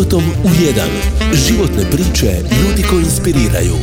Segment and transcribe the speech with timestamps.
[0.00, 0.88] Životom u jedan.
[1.34, 3.74] Životne priče ljudi koji inspiriraju.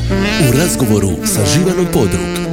[0.49, 2.46] U razgovoru sa Živanom Podrug.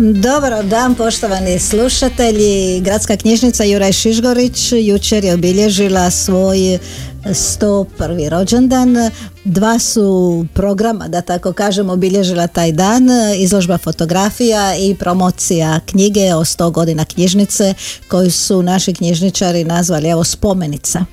[0.00, 2.80] Dobar dan poštovani slušatelji.
[2.80, 6.78] Gradska knjižnica Juraj Šižgorić jučer je obilježila svoj
[7.24, 8.28] 101.
[8.28, 8.96] rođendan.
[9.44, 13.08] Dva su programa, da tako kažem, obilježila taj dan.
[13.36, 17.74] Izložba fotografija i promocija knjige o 100 godina knjižnice
[18.08, 21.04] koju su naši knjižničari nazvali evo spomenica.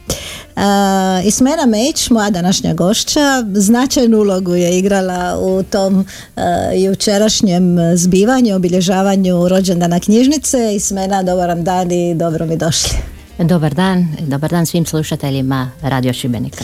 [0.58, 6.44] Uh, Ismena Mejić, moja današnja gošća, značajnu ulogu je igrala u tom uh,
[6.76, 10.76] jučerašnjem zbivanju, obilježavanju rođendana knjižnice.
[10.76, 12.92] Ismena, dobar dan i dobro mi došli.
[13.40, 16.64] Dobar dan, dobar dan svim slušateljima Radio Šibenika.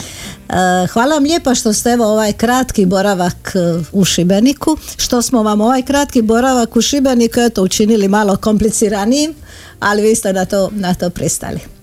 [0.92, 3.52] Hvala vam lijepa što ste evo ovaj kratki boravak
[3.92, 9.34] u Šibeniku, što smo vam ovaj kratki boravak u Šibeniku eto učinili malo kompliciranijim,
[9.80, 11.73] ali vi ste na to, na to pristali.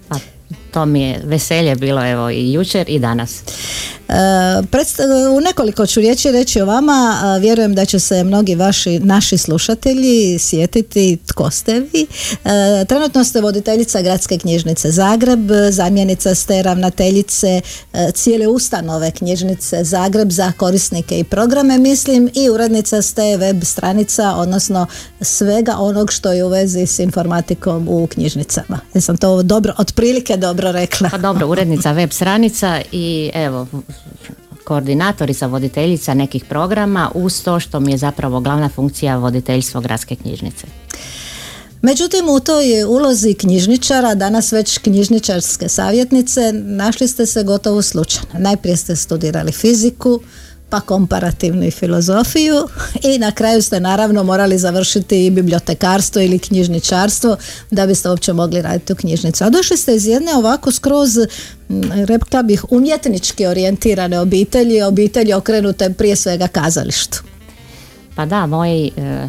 [0.71, 3.43] To mi je veselje bilo evo i jučer i danas.
[5.37, 10.39] U nekoliko ću riječi reći o vama, vjerujem da će se mnogi vaši naši slušatelji
[10.39, 12.07] sjetiti tko ste vi.
[12.87, 17.61] Trenutno ste voditeljica Gradske knjižnice Zagreb, zamjenica ste ravnateljice
[18.13, 24.87] cijele ustanove knjižnice Zagreb za korisnike i programe, mislim, i urednica ste web stranica, odnosno
[25.21, 28.79] svega onog što je u vezi s informatikom u knjižnicama.
[28.93, 31.09] Jesam to dobro, otprilike dobro rekla.
[31.09, 33.67] Pa dobro, urednica web stranica i evo,
[34.63, 40.67] koordinatorica, voditeljica nekih programa uz to što mi je zapravo glavna funkcija voditeljstvo gradske knjižnice.
[41.81, 48.39] Međutim, u toj ulozi knjižničara, danas već knjižničarske savjetnice, našli ste se gotovo slučajno.
[48.39, 50.19] Najprije ste studirali fiziku,
[50.71, 52.67] pa komparativnu filozofiju
[53.03, 57.37] i na kraju ste naravno morali završiti i bibliotekarstvo ili knjižničarstvo
[57.71, 59.43] da biste uopće mogli raditi u knjižnicu.
[59.43, 61.17] A došli ste iz jedne ovako skroz
[62.05, 67.23] rekla bih umjetnički orijentirane obitelji, obitelji okrenute prije svega kazalištu.
[68.15, 69.27] Pa da, moji e,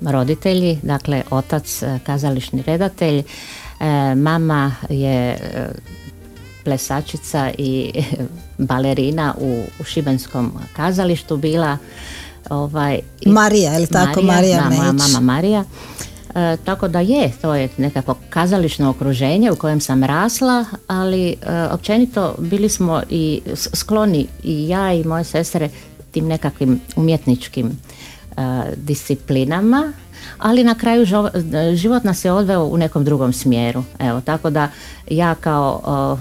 [0.00, 3.24] roditelji, dakle otac e, kazališni redatelj, e,
[4.14, 5.38] mama je
[6.64, 7.92] plesačica i
[8.58, 11.78] balerina u, u Šibenskom kazalištu bila
[12.50, 14.22] ovaj, Marija, je li tako?
[14.22, 15.64] Marija, Marija moja mama Marija.
[16.34, 21.34] E, tako da je, to je nekako kazališno okruženje u kojem sam rasla, ali e,
[21.70, 25.70] općenito bili smo i skloni i ja i moje sestre
[26.10, 28.42] tim nekakvim umjetničkim e,
[28.76, 29.92] disciplinama
[30.38, 31.06] ali na kraju
[31.74, 33.84] život nas je odveo u nekom drugom smjeru.
[33.98, 34.68] Evo, tako da
[35.10, 36.18] ja kao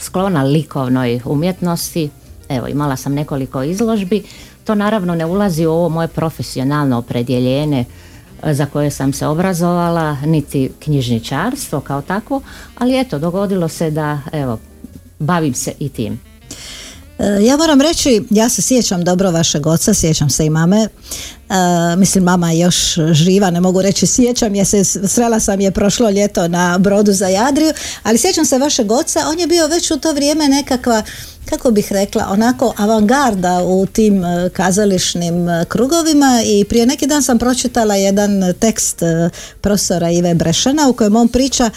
[0.00, 2.10] sklona likovnoj umjetnosti,
[2.48, 4.22] evo imala sam nekoliko izložbi,
[4.64, 7.84] to naravno ne ulazi u ovo moje profesionalno opredjeljenje
[8.42, 12.40] e, za koje sam se obrazovala, niti knjižničarstvo kao takvo,
[12.78, 14.58] ali eto, dogodilo se da, evo,
[15.18, 16.20] bavim se i tim.
[17.18, 20.88] E, ja moram reći, ja se sjećam dobro vašeg oca, sjećam se i mame.
[21.50, 25.70] E, mislim mama je još živa, ne mogu reći sjećam je se, srela sam je
[25.70, 27.72] prošlo ljeto na brodu za Jadriju,
[28.02, 31.02] ali sjećam se vašeg oca, on je bio već u to vrijeme nekakva
[31.50, 37.22] kako bih rekla, onako avangarda u tim e, kazališnim e, krugovima i prije neki dan
[37.22, 39.02] sam pročitala jedan tekst
[39.60, 41.70] profesora Ive Brešana u kojem on priča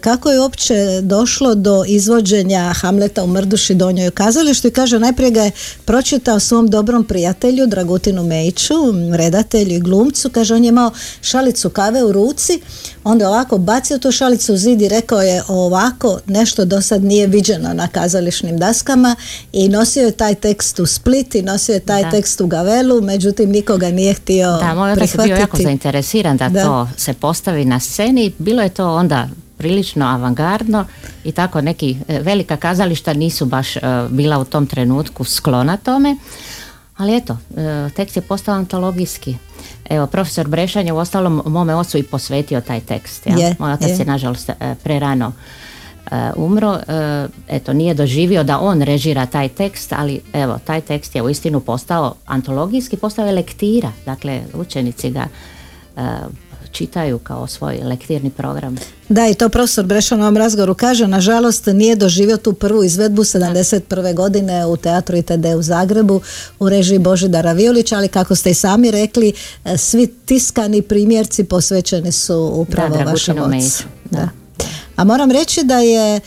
[0.00, 5.42] kako je uopće došlo do izvođenja Hamleta u Mrduši donjoj kazalištu i kaže najprije ga
[5.42, 5.50] je
[5.84, 8.74] pročitao svom dobrom prijatelju Dragutinu Mejiću,
[9.16, 10.90] redatelju i glumcu, kaže on je imao
[11.20, 12.60] šalicu kave u ruci,
[13.04, 17.26] onda ovako bacio tu šalicu u zid i rekao je ovako nešto do sad nije
[17.26, 19.16] viđeno na kazališnim daskama
[19.52, 23.50] i nosio je taj tekst u Split i nosio je taj tekst u Gavelu, međutim
[23.50, 27.80] nikoga nije htio Da, moj otac je bio jako zainteresiran da, to se postavi na
[27.80, 28.32] sceni.
[28.38, 29.28] Bilo je to onda
[29.58, 30.84] prilično avangardno
[31.24, 36.16] i tako neki e, velika kazališta nisu baš e, bila u tom trenutku sklona tome.
[36.96, 39.36] Ali eto, e, tekst je postao antologijski.
[39.90, 43.26] Evo, profesor Brešan je u ostalom mome ocu i posvetio taj tekst.
[43.26, 43.54] Ja?
[43.58, 44.50] Moj otac je, je nažalost
[44.82, 45.32] prerano
[46.10, 51.14] E, umro, e, eto nije doživio da on režira taj tekst, ali evo taj tekst
[51.14, 55.26] je uistinu postao antologijski, postao je lektira, dakle učenici ga
[55.96, 56.02] e,
[56.76, 58.76] čitaju kao svoj lektirni program.
[59.08, 63.24] Da, i to profesor Brešan u ovom razgovoru kaže, nažalost nije doživio tu prvu izvedbu
[63.24, 64.14] 71.
[64.14, 66.20] godine u Teatru ITD u Zagrebu
[66.58, 69.32] u režiji Božidara Violića, ali kako ste i sami rekli,
[69.76, 73.84] svi tiskani primjerci posvećeni su upravo da, vašem ocu.
[74.10, 74.28] Da.
[74.96, 76.20] A moram reći da je e,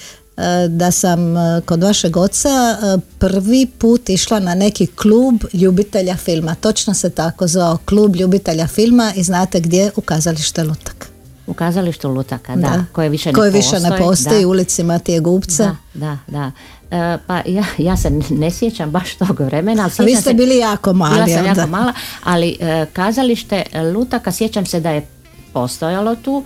[0.70, 6.56] da sam e, kod vašeg oca e, prvi put išla na neki klub ljubitelja filma.
[6.56, 9.92] Točno se tako zvao klub ljubitelja filma i znate gdje?
[9.96, 11.10] U kazalište Lutak.
[11.48, 13.92] U kazalištu Lutaka, da, koje više ne koje više postoji.
[13.92, 15.76] ne postoji, ulici Matije Gupca.
[15.94, 16.52] Da, da, da.
[16.98, 19.90] E, pa ja, ja se ne sjećam baš tog vremena.
[20.00, 21.14] Ali vi ste bili jako mali.
[21.14, 21.94] Bila sam jako mala,
[22.24, 23.64] ali e, kazalište
[23.94, 25.08] Lutaka, sjećam se da je
[25.54, 26.44] postojalo tu.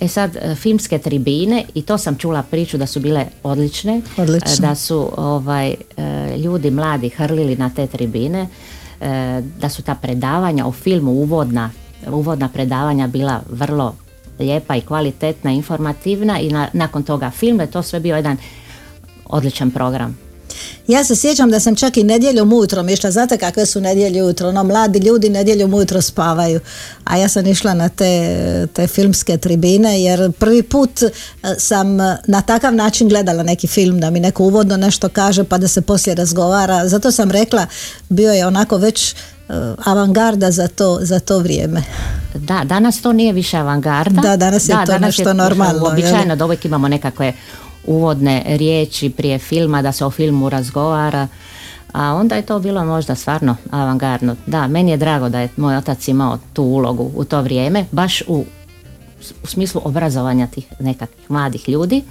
[0.00, 4.00] E sad, e, filmske tribine, i to sam čula priču da su bile odlične,
[4.58, 5.74] da su ovaj,
[6.44, 8.48] ljudi mladi hrlili na te tribine,
[9.58, 11.70] da su ta predavanja o filmu uvodna,
[12.06, 13.94] uvodna predavanja bila vrlo
[14.38, 18.36] lijepa i kvalitetna, informativna i nakon toga film, je to sve bio jedan
[19.24, 20.23] odličan program.
[20.88, 24.48] Ja se sjećam da sam čak i nedjeljom ujutro išla, znate kakve su nedjelje ujutro,
[24.48, 26.60] ono mladi ljudi nedjeljom ujutro spavaju,
[27.04, 31.10] a ja sam išla na te, te filmske tribine jer prvi put e,
[31.58, 31.96] sam
[32.26, 35.80] na takav način gledala neki film da mi neko uvodno nešto kaže pa da se
[35.80, 37.66] poslije razgovara, zato sam rekla
[38.08, 39.14] bio je onako već e,
[39.84, 41.82] avangarda za to, za to vrijeme.
[42.34, 44.20] Da, danas to nije više avangarda.
[44.20, 45.84] Da, danas je to nešto normalno.
[45.84, 47.32] Uobičajeno da uvijek imamo nekakve
[47.86, 51.28] uvodne riječi prije filma, da se o filmu razgovara,
[51.92, 54.36] a onda je to bilo možda stvarno avangardno.
[54.46, 58.22] Da, meni je drago da je moj otac imao tu ulogu u to vrijeme, baš
[58.26, 58.44] u,
[59.42, 62.02] u smislu obrazovanja tih nekakvih mladih ljudi.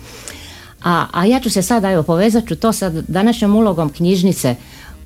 [0.84, 4.56] A, a ja ću se sada, evo, povezat ću to sa današnjom ulogom knjižnice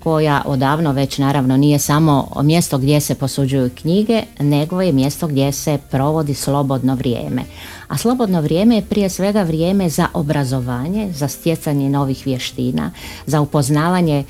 [0.07, 5.51] koja odavno već naravno nije samo mjesto gdje se posuđuju knjige, nego je mjesto gdje
[5.51, 7.41] se provodi slobodno vrijeme.
[7.87, 12.91] A slobodno vrijeme je prije svega vrijeme za obrazovanje, za stjecanje novih vještina,
[13.25, 14.23] za upoznavanje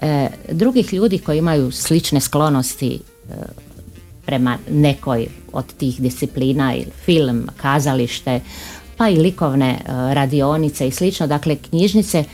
[0.00, 3.32] e, drugih ljudi koji imaju slične sklonosti e,
[4.26, 8.40] prema nekoj od tih disciplina, film, kazalište,
[8.96, 9.78] pa i likovne e,
[10.14, 11.26] radionice i slično.
[11.26, 12.24] Dakle, knjižnice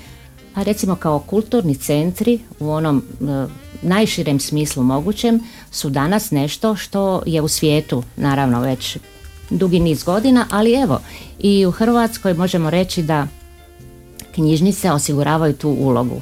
[0.55, 3.25] pa recimo kao kulturni centri u onom e,
[3.83, 5.41] najširem smislu mogućem
[5.71, 8.99] su danas nešto što je u svijetu naravno već
[9.51, 11.01] dugi niz godina, ali evo
[11.39, 13.27] i u Hrvatskoj možemo reći da
[14.35, 16.21] knjižnice osiguravaju tu ulogu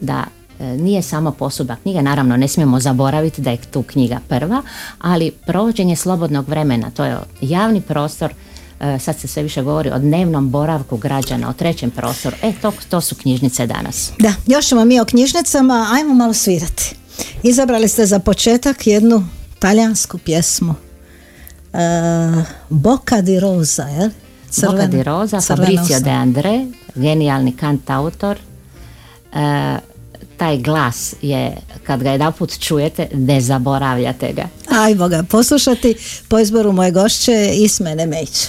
[0.00, 0.24] da
[0.60, 4.62] e, nije samo posuba knjiga, naravno ne smijemo zaboraviti da je tu knjiga prva,
[4.98, 8.34] ali provođenje slobodnog vremena, to je javni prostor
[9.00, 12.36] sad se sve više govori o dnevnom boravku građana, o trećem prostoru.
[12.42, 14.10] E, to, to su knjižnice danas.
[14.18, 16.94] Da, još ćemo mi o knjižnicama, ajmo malo svirati.
[17.42, 20.74] Izabrali ste za početak jednu talijansku pjesmu.
[21.72, 21.78] E,
[22.68, 24.10] Boca di Rosa, jel?
[24.62, 28.38] Boca di Rosa, Fabrizio De Andre, genijalni kantautor.
[29.34, 29.78] E,
[30.36, 31.56] taj glas je,
[31.86, 34.48] kad ga jedan put čujete, ne zaboravljate ga.
[34.68, 35.94] Ajmo ga poslušati
[36.28, 38.48] po izboru moje gošće Ismene Mejić.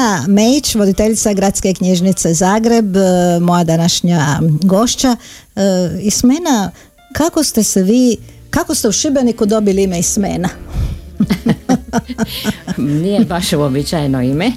[0.00, 3.00] Irena Mejić, voditeljica Gradske knjižnice Zagreb, e,
[3.40, 5.16] moja današnja gošća.
[5.56, 5.60] E,
[6.02, 6.70] Ismena,
[7.12, 8.16] kako ste se vi,
[8.50, 10.48] kako ste u Šibeniku dobili ime Ismena?
[13.02, 14.52] Nije baš uobičajeno ime.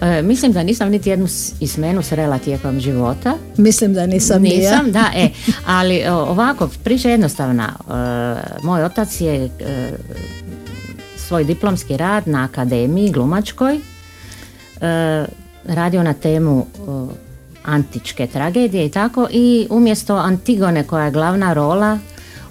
[0.00, 1.28] E, mislim da nisam niti jednu
[1.60, 3.34] ismenu srela tijekom života.
[3.56, 5.28] Mislim da nisam Nisam, da, e.
[5.66, 7.72] Ali ovako, priča je jednostavna.
[8.62, 9.50] moj otac je
[11.16, 13.80] svoj diplomski rad na akademiji glumačkoj
[15.64, 16.66] radio na temu
[17.64, 21.98] antičke tragedije i tako i umjesto Antigone koja je glavna rola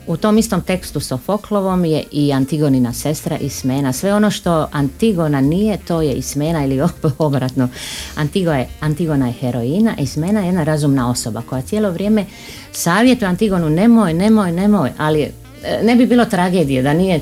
[0.07, 3.93] u tom istom tekstu Sofoklovom je i Antigonina sestra Ismena.
[3.93, 6.81] Sve ono što Antigona nije, to je Ismena ili
[7.17, 7.69] obratno.
[8.15, 12.25] Antigona je, Antigona je heroina, Ismena je jedna razumna osoba koja cijelo vrijeme
[12.71, 15.46] savjetuje Antigonu nemoj, nemoj, nemoj, ali E,
[15.83, 17.19] ne bi bilo tragedije da nije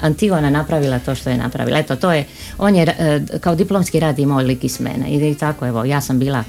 [0.00, 1.78] Antigona napravila to što je napravila.
[1.78, 2.24] Eto, to je,
[2.58, 6.18] on je e, kao diplomski rad imao lik iz mene i tako evo, ja sam
[6.18, 6.44] bila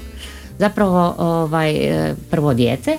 [0.58, 2.96] zapravo ovaj, e, prvo dijete,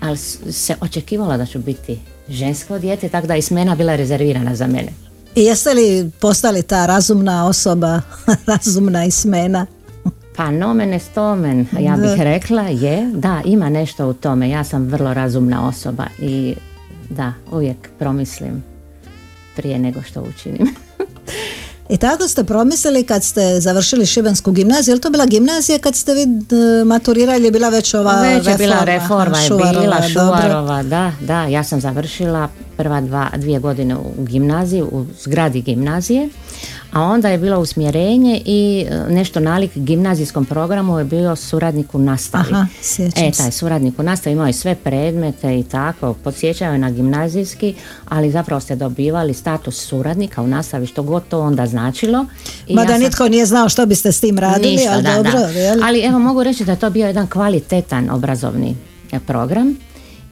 [0.00, 1.98] ali se očekivala da ću biti
[2.28, 4.88] žensko dijete, tako da je smena bila rezervirana za mene.
[5.34, 8.00] I jeste li postali ta razumna osoba,
[8.52, 9.66] razumna ismena?
[10.36, 14.50] Pa nomen stomen, ja bih rekla, je, da, ima nešto u tome.
[14.50, 16.54] Ja sam vrlo razumna osoba i
[17.10, 18.64] da, uvijek promislim
[19.56, 20.74] prije nego što učinim.
[21.88, 25.94] I tako ste promislili kad ste završili Šibensku gimnaziju, je li to bila gimnazija kad
[25.96, 30.02] ste vi e, maturirali ili je bila već ova već je bila reforma, je bila
[30.12, 36.28] Šuvarova, da, da, ja sam završila prva dva, dvije godine u gimnaziji, u zgradi gimnazije,
[36.96, 41.98] a onda je bilo usmjerenje i e, nešto nalik gimnazijskom programu je bio suradnik u
[41.98, 42.48] nastavi.
[42.50, 42.66] Aha,
[43.16, 47.74] e, taj suradnik u nastavi imao je sve predmete i tako, podsjećao je na gimnazijski,
[48.08, 52.26] ali zapravo ste dobivali status suradnika u nastavi, što god to onda značilo.
[52.66, 55.32] I Mada ja nitko nije znao što biste s tim radili, ali dobro.
[55.84, 58.76] Ali evo mogu reći da je to bio jedan kvalitetan obrazovni
[59.12, 59.76] e, program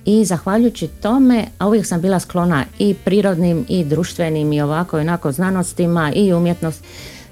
[0.04, 5.00] i zahvaljujući tome, a uvijek sam bila sklona i prirodnim i društvenim i ovako i
[5.00, 6.84] onako znanostima i umjetnost.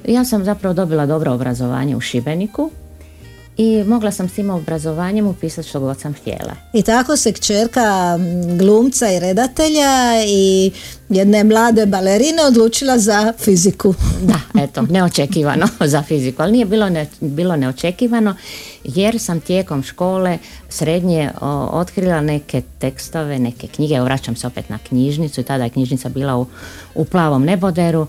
[0.06, 2.70] Ja sam zapravo dobila dobro obrazovanje u Šibeniku
[3.56, 6.56] i mogla sam s tim obrazovanjem upisati što god sam htjela.
[6.72, 8.18] I tako se kćerka
[8.58, 10.72] glumca i redatelja i
[11.08, 13.94] jedne mlade balerine odlučila za fiziku.
[14.22, 18.36] Da, eto, neočekivano za fiziku, ali nije bilo, ne, bilo neočekivano
[18.84, 21.30] jer sam tijekom škole srednje
[21.70, 26.36] otkrila neke tekstove, neke knjige, vraćam se opet na knjižnicu i tada je knjižnica bila
[26.36, 26.46] u,
[26.94, 28.06] u plavom neboderu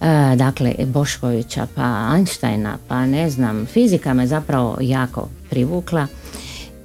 [0.00, 6.06] E, dakle Boškovića pa Einsteina pa ne znam fizika me zapravo jako privukla.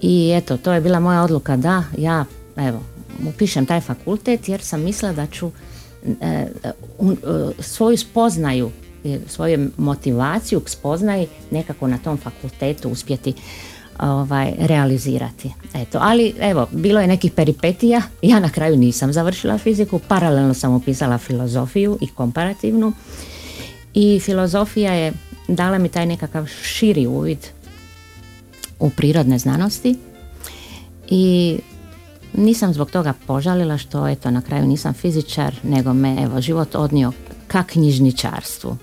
[0.02, 2.84] I eto to je bila moja odluka da ja evo
[3.28, 5.52] upišem taj fakultet jer sam mislila da ću
[6.22, 6.72] e, e,
[7.60, 8.72] svoju spoznaju
[9.28, 10.70] svoju motivaciju k
[11.52, 13.34] nekako na tom fakultetu uspjeti
[14.00, 15.54] ovaj, realizirati.
[15.74, 20.74] Eto, ali evo, bilo je nekih peripetija, ja na kraju nisam završila fiziku, paralelno sam
[20.74, 22.94] upisala filozofiju i komparativnu.
[23.94, 25.14] I filozofija je
[25.48, 27.40] dala mi taj nekakav širi uvid
[28.80, 29.96] u prirodne znanosti.
[31.10, 31.58] I
[32.34, 37.12] nisam zbog toga požalila što eto na kraju nisam fizičar nego me evo život odnio
[37.48, 38.78] ka knjižničarstvu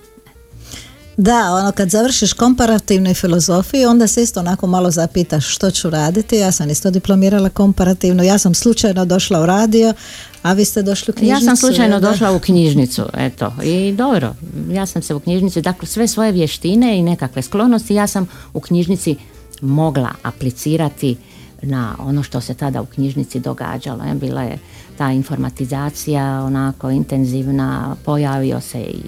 [1.17, 6.35] da, ono kad završiš komparativnu filozofiju onda se isto onako malo zapitaš što ću raditi.
[6.35, 9.93] Ja sam isto diplomirala komparativno, ja sam slučajno došla u radio,
[10.41, 11.45] a vi ste došli u knjižnicu.
[11.45, 13.53] Ja sam slučajno došla u knjižnicu, eto.
[13.63, 14.35] I dobro,
[14.69, 18.59] ja sam se u knjižnici, dakle sve svoje vještine i nekakve sklonosti ja sam u
[18.59, 19.15] knjižnici
[19.61, 21.17] mogla aplicirati
[21.61, 24.03] na ono što se tada u knjižnici događalo.
[24.13, 24.59] Bila je
[24.97, 29.01] ta informatizacija onako intenzivna, pojavio se i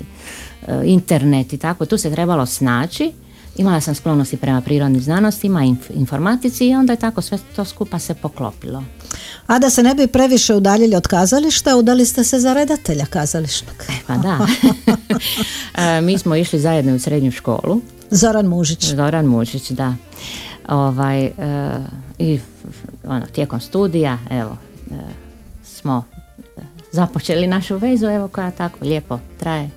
[0.84, 3.12] internet i tako, tu se trebalo snaći.
[3.58, 8.14] Imala sam sklonosti prema prirodnim znanostima, informatici i onda je tako sve to skupa se
[8.14, 8.84] poklopilo.
[9.48, 13.76] A da se ne bi previše udaljili od kazališta, udali ste se za redatelja kazališnog.
[13.90, 14.40] E, pa da.
[15.78, 17.82] E, mi smo išli zajedno u srednju školu.
[18.12, 18.86] Zoran Mužić.
[18.86, 19.96] Zoran Mužić, da.
[20.68, 21.32] Ovaj,
[22.20, 22.40] I
[23.08, 24.58] ono, tijekom studija, evo,
[25.64, 26.04] smo
[26.92, 29.70] započeli našu vezu, evo koja tako lijepo traje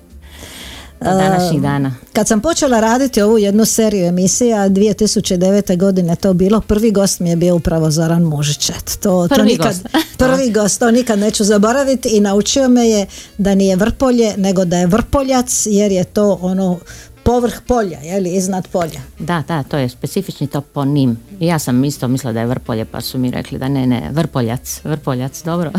[0.99, 1.95] do današnjih dana.
[2.13, 5.77] Kad sam počela raditi ovu jednu seriju emisija 2009.
[5.77, 8.71] godine to bilo, prvi gost mi je bio upravo Zoran Mužić.
[9.01, 9.87] To, prvi to nikad, gost.
[10.17, 13.05] prvi gost, to nikad neću zaboraviti i naučio me je
[13.37, 16.79] da nije vrpolje, nego da je vrpoljac jer je to ono
[17.27, 19.01] povrh polja, je li, iznad polja.
[19.19, 21.17] Da, da, to je specifični toponim.
[21.39, 24.09] I ja sam isto mislila da je vrpolje, pa su mi rekli da ne, ne,
[24.11, 25.71] vrpoljac, vrpoljac, dobro.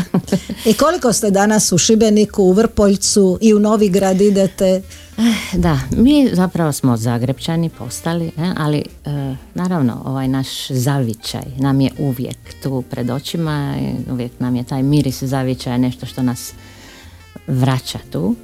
[0.65, 4.81] I koliko ste danas u Šibeniku, u Vrpoljcu i u Novi grad idete?
[5.19, 11.91] Eh, da, mi zapravo smo Zagrebčani postali, ali e, naravno ovaj naš zavičaj nam je
[11.99, 13.75] uvijek tu pred očima,
[14.11, 16.53] uvijek nam je taj miris zavičaja nešto što nas
[17.47, 18.35] vraća tu.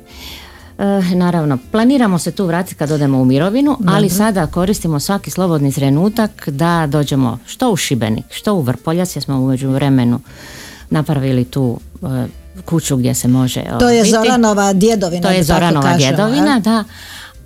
[0.77, 5.71] E, naravno, planiramo se tu vratiti kad odemo u mirovinu, ali sada koristimo svaki slobodni
[5.71, 10.19] trenutak da dođemo što u Šibenik, što u Vrpoljac, jer smo u vremenu
[10.89, 15.21] napravili tu e, kuću gdje se može To je Zoranova djedovina.
[15.21, 16.83] To je Zoranova djedovina, da.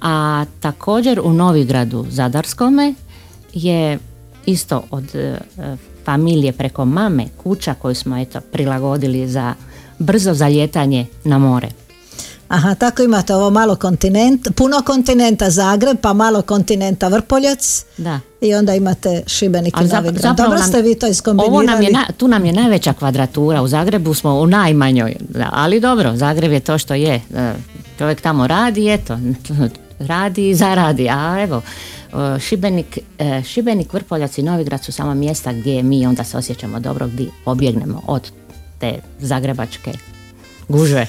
[0.02, 2.94] A također u Novigradu Zadarskome
[3.54, 4.00] je
[4.46, 5.38] isto od e,
[6.06, 9.54] familije preko mame kuća koju smo eto prilagodili za
[10.00, 11.70] brzo zaljetanje na more.
[12.50, 17.86] Aha, tako imate ovo malo kontinent, puno kontinenta Zagreb, pa malo kontinenta Vrpoljac.
[17.98, 18.20] Da.
[18.42, 20.38] I onda imate Šibenik i Novigrad.
[20.38, 21.58] Dobro ste vi to iskombinirali.
[21.58, 25.16] Ovo nam je tu nam je najveća kvadratura, u Zagrebu smo u najmanjoj,
[25.52, 27.22] ali dobro, Zagreb je to što je.
[27.98, 29.20] Čovjek tamo radi, eto,
[30.00, 31.62] radi i zaradi, a evo,
[32.40, 37.08] Šibenik, e, Šibenik, Vrpoljac i Novigrad su samo mjesta gdje mi onda se osjećamo dobro,
[37.08, 38.32] gdje pobjegnemo od
[38.80, 39.92] te zagrebačke
[40.68, 41.08] gužve.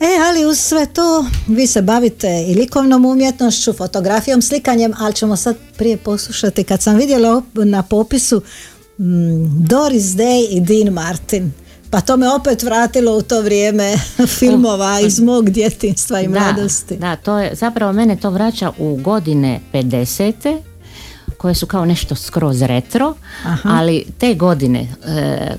[0.00, 5.36] E, ali uz sve to vi se bavite i likovnom umjetnošću, fotografijom, slikanjem, ali ćemo
[5.36, 8.42] sad prije poslušati kad sam vidjela na popisu
[8.98, 11.52] mm, Doris Day i Dean Martin.
[11.90, 13.94] Pa to me opet vratilo u to vrijeme
[14.38, 16.96] filmova iz mog djetinstva i mladosti.
[16.96, 20.60] Da, to je, zapravo mene to vraća u godine 50
[21.38, 23.14] koje su kao nešto skroz retro,
[23.62, 25.56] ali te godine e,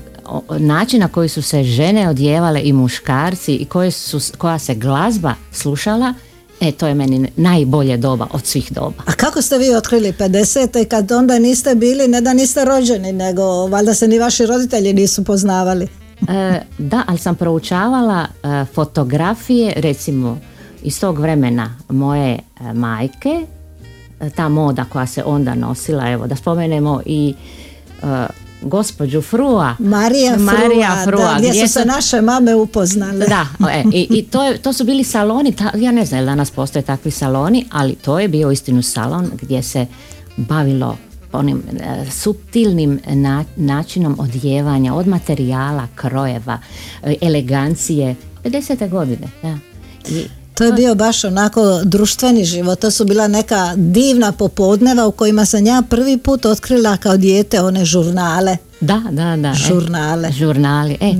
[0.58, 5.34] način na koji su se žene odjevale i muškarci i koje su, koja se glazba
[5.52, 6.14] slušala
[6.60, 9.02] E, to je meni najbolje doba od svih doba.
[9.06, 10.88] A kako ste vi otkrili 50.
[10.88, 15.24] kad onda niste bili, ne da niste rođeni, nego valjda se ni vaši roditelji nisu
[15.24, 15.88] poznavali?
[16.28, 20.38] E, da, ali sam proučavala e, fotografije, recimo,
[20.82, 23.46] iz tog vremena moje e, majke,
[24.36, 27.34] ta moda koja se onda nosila, evo da spomenemo i
[28.66, 29.76] gospođu Frua.
[29.78, 33.26] Marija, Marija Frua, gdje, su se naše mame upoznale.
[33.26, 36.26] Da, e, i, i to, je, to su bili saloni, ta, ja ne znam da
[36.26, 39.86] danas postoje takvi saloni, ali to je bio istinu salon gdje se
[40.36, 40.96] bavilo
[41.32, 43.00] onim e, subtilnim
[43.56, 46.58] načinom odjevanja, od materijala, krojeva,
[47.02, 48.90] e, elegancije, 50.
[48.90, 49.28] godine.
[49.42, 49.58] Da.
[50.08, 50.26] I
[50.56, 52.80] to je bio baš onako društveni život.
[52.80, 57.60] To su bila neka divna popodneva u kojima sam ja prvi put otkrila kao dijete
[57.60, 58.56] one žurnale.
[58.80, 59.48] Da, da, da.
[59.48, 60.32] E, žurnale.
[60.32, 60.96] žurnali.
[61.00, 61.14] E,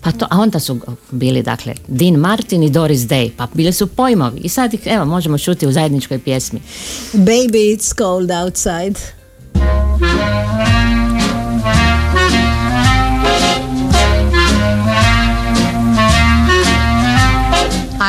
[0.00, 3.86] pa to, a onda su bili dakle Dean Martin i Doris Day, pa bili su
[3.86, 6.60] pojmovi i sad ih evo možemo čuti u zajedničkoj pjesmi.
[7.12, 9.00] Baby it's cold outside.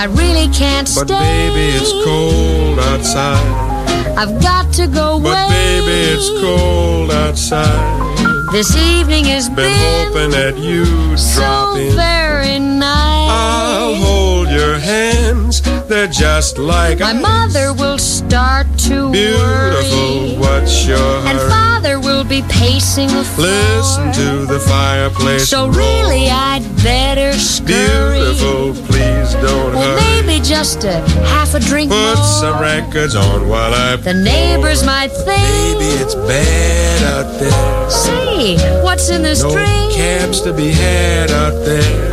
[0.01, 1.13] I really can't but stay.
[1.13, 4.17] But baby, it's cold outside.
[4.17, 5.45] I've got to go But away.
[5.45, 8.51] But baby, it's cold outside.
[8.51, 11.95] This evening has been, been hoping that you'd so drop in.
[11.95, 13.29] very nice.
[13.29, 15.61] I'll hold your hands.
[15.87, 17.21] They're just like My ice.
[17.21, 20.37] mother will start to Beautiful, worry.
[20.39, 23.47] what's your And father will be pacing the floor.
[23.47, 25.47] Listen to the fireplace.
[25.47, 25.75] So roar.
[25.77, 28.17] really, I'd better scurry.
[28.19, 28.73] Beautiful,
[29.31, 30.21] please don't Well, hurry.
[30.23, 30.99] maybe just a
[31.33, 32.15] half a drink Put more.
[32.41, 35.41] some records on while I The neighbors might think.
[35.79, 37.89] Maybe it's bad out there.
[37.89, 39.93] Say, what's in this No drink?
[39.93, 42.11] cabs to be had out there.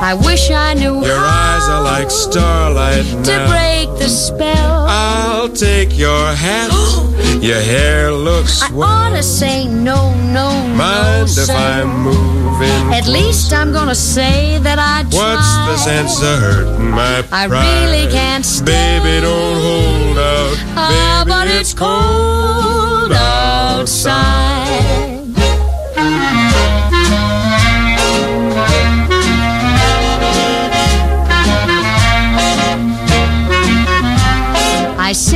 [0.00, 3.48] I wish I knew Your how eyes are like starlight to now.
[3.48, 4.86] break the spell.
[4.88, 5.13] I'll
[5.44, 6.70] I'll take your hat.
[7.42, 8.88] your hair looks I swell.
[8.88, 11.50] ought to say no, no, no, if.
[11.50, 12.94] I'm moving?
[12.94, 15.34] At least I'm gonna say that I tried.
[15.36, 17.52] What's the sense of hurting my pride?
[17.52, 18.64] I really can't stay.
[18.64, 20.56] Baby, don't hold out.
[20.80, 24.14] Ah, Baby, but it's cold outside.
[24.16, 25.13] I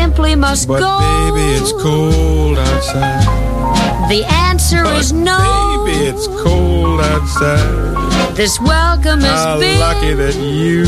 [0.09, 0.95] simply must But go.
[0.99, 4.09] baby, it's cold outside.
[4.09, 5.37] The answer is no.
[5.85, 8.35] Baby, it's cold outside.
[8.35, 10.87] This welcome has How been lucky that you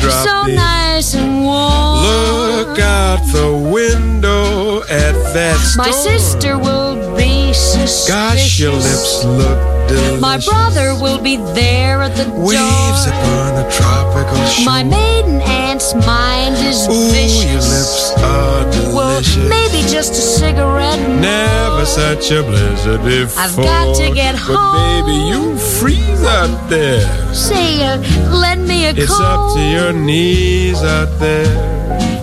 [0.00, 0.54] dropped so in.
[0.54, 2.00] nice and warm.
[2.08, 5.88] Look out the window at that storm.
[5.88, 8.08] My sister will be suspicious.
[8.08, 9.58] Gosh, your lips look
[9.88, 10.20] delicious.
[10.20, 13.12] My brother will be there at the Waves door.
[13.12, 14.64] upon a tropical shore.
[14.64, 15.40] My maiden
[15.94, 17.44] mind is Ooh, vicious.
[17.44, 19.48] your lips are well, delicious.
[19.48, 20.98] maybe just a cigarette.
[21.20, 23.42] Never such a blizzard before.
[23.42, 25.04] I've got to get But home.
[25.06, 27.06] baby, you freeze out there.
[27.34, 27.98] Say, uh,
[28.30, 29.22] lend me a It's coat.
[29.24, 31.50] up to your knees out there.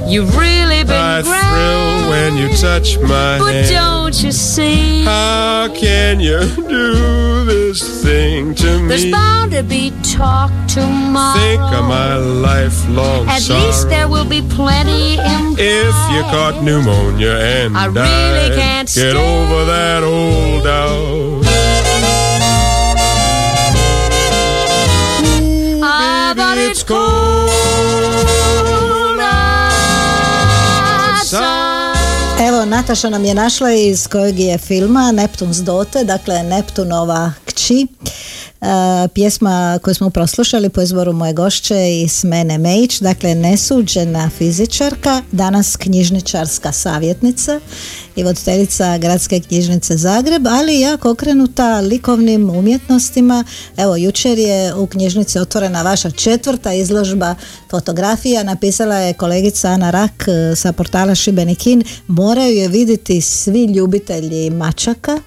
[0.08, 3.70] You've really been I thrill when you touch my But hand.
[3.70, 5.04] don't you see?
[5.04, 8.88] How can you do this thing to me?
[8.88, 11.38] There's bound to be talk tomorrow.
[11.40, 13.66] Think of my lifelong At sorrow.
[13.66, 18.90] least there will be plenty in If you caught pneumonia and I really died, can't
[18.94, 21.46] get over that old doubt.
[25.82, 27.39] Ah, but it's cold
[32.80, 37.88] Nataša nam je našla iz kojeg je filma Neptun's Dote, dakle Neptunova kći.
[38.62, 44.30] E, pjesma koju smo upravo slušali po izboru moje gošće i Smene Mejić, dakle nesuđena
[44.38, 47.60] fizičarka, danas knjižničarska savjetnica
[48.16, 53.44] i voditeljica Gradske knjižnice Zagreb, ali jako okrenuta likovnim umjetnostima.
[53.78, 57.36] Evo, jučer je u knjižnici otvorena vaša četvrta izložba
[57.70, 64.50] fotografija, napisala je kolegica Ana Rak e, sa portala Šibenikin, moraju je vidjeti svi ljubitelji
[64.50, 65.18] mačaka,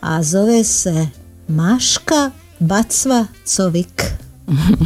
[0.00, 1.06] a zove se
[1.48, 4.02] Maška Bacva Covik.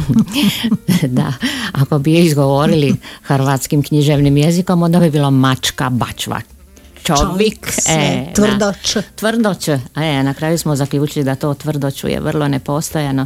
[1.17, 1.33] da,
[1.71, 6.41] ako bi je izgovorili hrvatskim književnim jezikom, onda bi bilo mačka bačva.
[7.03, 8.73] Čovik, e, tvrdo da.
[8.83, 9.01] č.
[9.15, 9.79] Tvrdo č.
[9.95, 13.25] E, na kraju smo zaključili da to tvrdo ču je vrlo nepostojano.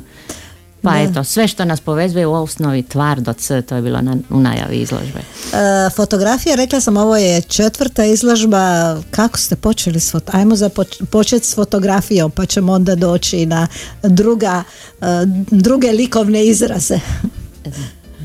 [0.88, 1.00] Pa Da.
[1.02, 4.78] eto, sve što nas povezuje u osnovi tvardo c, to je bilo na, u najavi
[4.78, 5.20] izložbe.
[5.20, 8.58] E, fotografija, rekla sam, ovo je četvrta izložba.
[9.12, 10.70] Kako ste počeli s fot- Ajmo za
[11.12, 13.68] početi s fotografijom, pa ćemo onda doći na
[14.04, 14.64] druga,
[15.02, 15.06] e,
[15.52, 17.00] druge likovne izraze.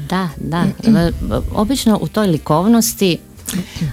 [0.08, 0.64] Da, da.
[0.84, 1.12] E,
[1.54, 3.18] Obično u toj likovnosti,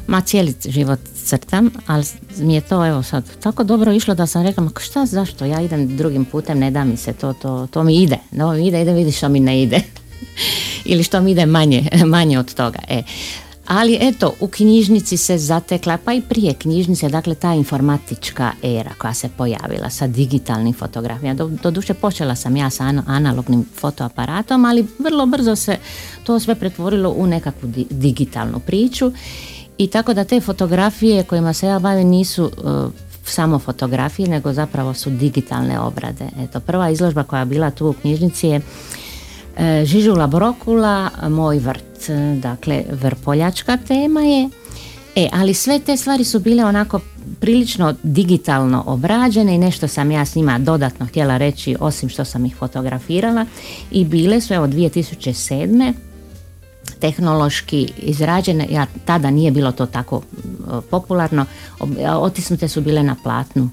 [0.07, 2.05] ma cijeli život crtam, ali
[2.37, 5.61] mi je to evo sad tako dobro išlo da sam rekla, ma šta, zašto, ja
[5.61, 8.81] idem drugim putem, ne da mi se to, to, to mi ide, no mi ide,
[8.81, 9.81] idem vidjeti što mi ne ide.
[10.85, 12.79] Ili što mi ide manje, manje od toga.
[12.87, 13.03] E.
[13.69, 19.13] Ali eto, u knjižnici se zatekla, pa i prije knjižnice, dakle ta informatička era koja
[19.13, 21.37] se pojavila sa digitalnim fotografijama.
[21.37, 25.77] Do, doduše počela sam ja sa analognim fotoaparatom, ali vrlo brzo se
[26.23, 29.11] to sve pretvorilo u nekakvu di- digitalnu priču
[29.77, 32.91] i tako da te fotografije kojima se ja bavim nisu uh,
[33.25, 36.25] samo fotografije, nego zapravo su digitalne obrade.
[36.39, 38.61] Eto, prva izložba koja je bila tu u knjižnici je
[39.59, 44.49] E, Žižula Brokula, Moj vrt, e, dakle vrpoljačka tema je.
[45.15, 46.99] E, ali sve te stvari su bile onako
[47.39, 52.45] prilično digitalno obrađene i nešto sam ja s njima dodatno htjela reći osim što sam
[52.45, 53.45] ih fotografirala
[53.91, 55.93] i bile su evo 2007
[56.99, 61.45] tehnološki izrađene, ja tada nije bilo to tako e, popularno,
[62.19, 63.69] otisnute su bile na platnu.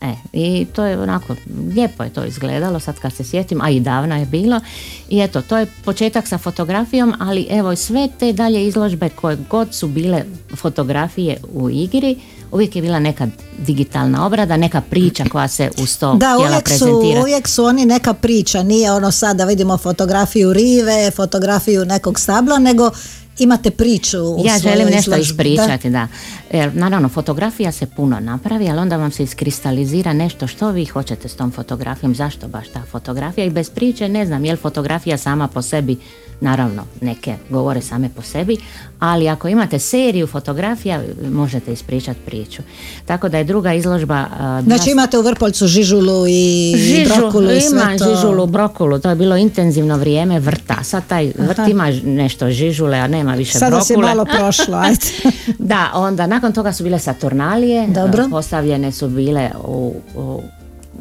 [0.00, 1.36] E, i to je onako,
[1.74, 4.60] lijepo je to izgledalo sad kad se sjetim, a i davno je bilo.
[5.08, 9.74] I eto, to je početak sa fotografijom, ali evo sve te dalje izložbe koje god
[9.74, 10.24] su bile
[10.56, 12.16] fotografije u igri,
[12.52, 16.68] uvijek je bila neka digitalna obrada, neka priča koja se uz to Da, htjela uvijek
[16.68, 17.20] su, prezentirati.
[17.20, 22.58] uvijek su oni neka priča, nije ono sad da vidimo fotografiju rive, fotografiju nekog stabla,
[22.58, 22.90] nego
[23.38, 25.50] imate priču u Ja želim nešto izložbi, da.
[25.50, 26.08] ispričati, da.
[26.50, 31.28] Jer naravno fotografija se puno napravi, ali onda vam se iskristalizira nešto što vi hoćete
[31.28, 35.16] s tom fotografijom, zašto baš ta fotografija i bez priče ne znam je li fotografija
[35.16, 35.96] sama po sebi,
[36.40, 38.56] naravno neke govore same po sebi,
[38.98, 42.62] ali ako imate seriju fotografija možete ispričati priču.
[43.06, 44.26] Tako da je druga izložba
[44.64, 46.74] Znači imate u Vrpoljcu žižulu i
[47.06, 48.14] brokulu i sve ima to.
[48.14, 50.84] žižulu, brokulu, to je bilo intenzivno vrijeme vrta.
[50.84, 51.68] Sad taj vrt Aha.
[51.70, 54.08] ima nešto žižule, a nema više Sada si brokule.
[54.08, 55.06] malo prošlo, ajde.
[55.72, 58.24] da, onda nakon toga su bile Saturnalije, Dobro.
[58.24, 60.42] e, postavljene su bile u, u,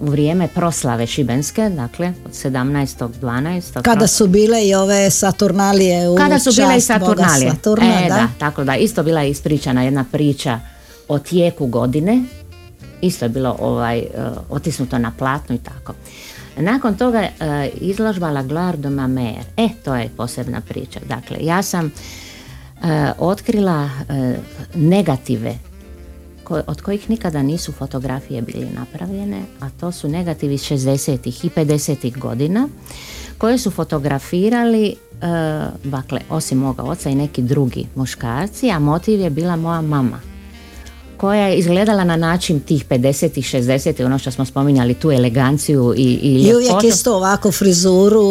[0.02, 3.82] u vrijeme proslave Šibenske, dakle od 17.12.
[3.82, 7.52] Kada su bile i ove Saturnalije u Kada su bile i Saturnalije.
[7.52, 8.28] Saturna, e, da.
[8.40, 10.60] tako da, isto bila je ispričana jedna priča
[11.08, 12.24] o tijeku godine,
[13.02, 14.06] isto je bilo ovaj, e,
[14.50, 15.94] otisnuto na platnu i tako.
[16.58, 17.30] Nakon toga e,
[17.82, 18.90] izložba La Gloire de.
[19.58, 21.00] E, to je posebna priča.
[21.08, 21.92] Dakle, ja sam
[23.18, 24.36] otkrila e,
[24.76, 25.58] negative
[26.68, 31.46] od kojih nikada nisu fotografije bili napravljene, a to su negativi 60.
[31.46, 32.18] i 50.
[32.18, 32.68] godina
[33.38, 34.96] koje su fotografirali e,
[35.84, 40.29] dakle, osim moga oca i neki drugi muškarci, a motiv je bila moja mama
[41.20, 45.94] koja je izgledala na način tih 50 i 60 ono što smo spominjali tu eleganciju
[45.98, 46.88] i, i I uvijek ljepotu.
[46.88, 48.24] isto ovako frizuru,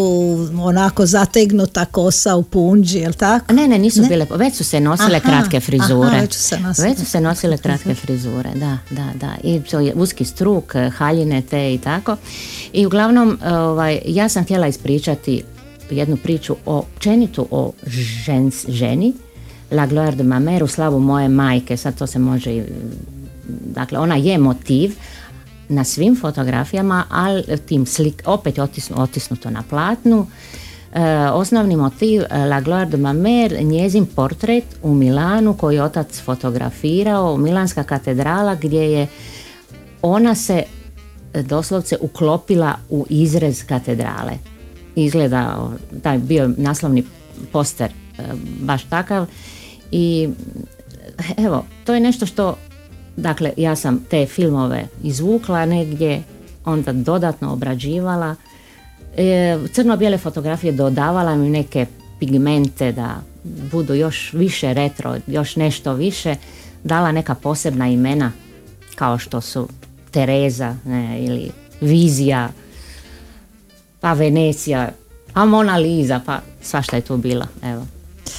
[0.61, 3.53] onako zategnuta kosa u punđi, jel tako?
[3.53, 6.09] Ne, ne, nisu bile, već su se nosile Aha, kratke frizure.
[6.09, 6.89] aha, već su se nosile.
[6.89, 9.35] Već su se nosile kratke frizure, da, da, da.
[9.43, 12.17] I to je uski struk, haljine te i tako.
[12.73, 15.43] I uglavnom, ovaj, ja sam htjela ispričati
[15.91, 17.73] jednu priču o, općenitu o
[18.25, 19.13] žens, ženi,
[19.71, 22.63] La gloire de ma mère, u slavu moje majke, sad to se može i,
[23.49, 24.95] dakle, ona je motiv,
[25.69, 30.27] na svim fotografijama, ali tim slik, opet otisnu- otisnuto na platnu.
[30.95, 33.13] E, osnovni motiv e, La Gloire de ma
[33.61, 39.07] njezin portret u Milanu koji je otac fotografirao, Milanska katedrala gdje je
[40.03, 40.63] ona se
[41.33, 44.33] e, doslovce uklopila u izrez katedrale.
[44.95, 45.71] Izgleda,
[46.03, 47.05] taj bio naslovni
[47.53, 48.23] poster e,
[48.61, 49.27] baš takav
[49.93, 50.29] i
[51.37, 52.57] evo, to je nešto što
[53.17, 56.23] dakle ja sam te filmove izvukla negdje,
[56.65, 58.35] onda dodatno obrađivala.
[59.17, 61.87] E, crno-bijele fotografije dodavala mi neke
[62.19, 63.17] pigmente da
[63.73, 66.35] budu još više retro, još nešto više.
[66.85, 68.33] Dala neka posebna imena
[68.95, 69.69] kao što su
[70.11, 72.49] Tereza ne, ili Vizija,
[74.01, 74.91] pa Venecija,
[75.35, 77.98] a Mona Lisa, pa svašta je tu bilo, evo.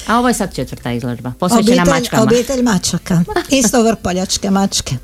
[0.10, 2.24] A ovo je sad četvrta izložba, posvećena Obitelj, mačkama.
[2.24, 3.24] obitelj mačaka.
[3.60, 4.96] Isto vrpoljačke mačke.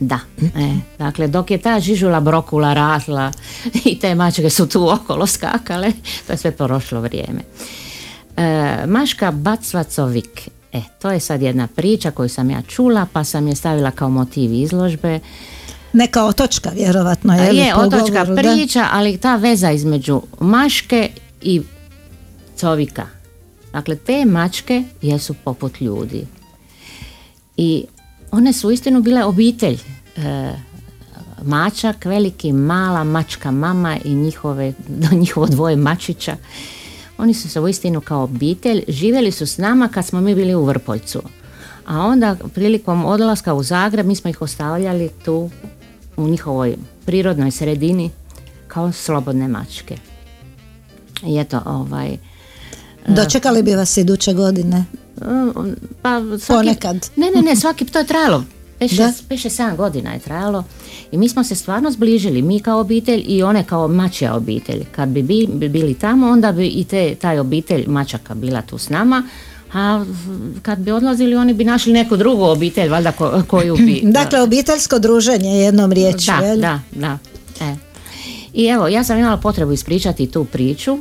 [0.00, 0.18] Da,
[0.56, 3.32] e, dakle dok je ta žižula brokula rasla
[3.90, 5.92] i te mačke su tu okolo skakale,
[6.26, 7.40] to je sve prošlo vrijeme.
[8.36, 13.48] E, Maška Bacvacovik, e, to je sad jedna priča koju sam ja čula pa sam
[13.48, 15.20] je stavila kao motiv izložbe.
[15.92, 17.34] Neka otočka, vjerovatno.
[17.34, 18.42] Je, je otočka govoru, da?
[18.42, 21.10] priča, ali ta veza između maške
[21.42, 21.62] i
[22.56, 23.21] covika.
[23.72, 26.26] Dakle, te mačke jesu poput ljudi.
[27.56, 27.84] I
[28.30, 29.78] one su uistinu bile obitelj.
[30.16, 30.52] E,
[31.44, 34.72] mačak, veliki, mala mačka mama i njihove,
[35.20, 36.36] njihovo dvoje mačića.
[37.18, 40.64] Oni su se uistinu kao obitelj, živjeli su s nama kad smo mi bili u
[40.64, 41.22] Vrpoljcu.
[41.86, 45.50] A onda prilikom odlaska u Zagreb mi smo ih ostavljali tu
[46.16, 48.10] u njihovoj prirodnoj sredini
[48.68, 49.96] kao slobodne mačke.
[51.26, 52.16] I eto, ovaj,
[53.06, 54.84] Dočekali bi vas iduće godine.
[55.20, 57.10] Um, Pa svaki, Ponekad.
[57.16, 58.44] Ne, ne, ne, svaki, to je trajalo.
[58.80, 58.86] Da.
[58.86, 60.64] 5-6 godina je trajalo
[61.12, 64.84] i mi smo se stvarno zbližili, mi kao obitelj i one kao mačja obitelj.
[64.96, 68.78] Kad bi, bi, bi bili tamo, onda bi i te, taj obitelj mačaka bila tu
[68.78, 69.28] s nama,
[69.72, 70.04] a
[70.62, 74.00] kad bi odlazili oni bi našli neku drugu obitelj, valjda ko- koju bi...
[74.20, 76.34] Dakle, obiteljsko druženje jednom riječju.
[76.38, 76.60] Da, je li?
[76.60, 77.18] da, da.
[77.60, 77.76] E.
[78.54, 80.98] I evo, ja sam imala potrebu ispričati tu priču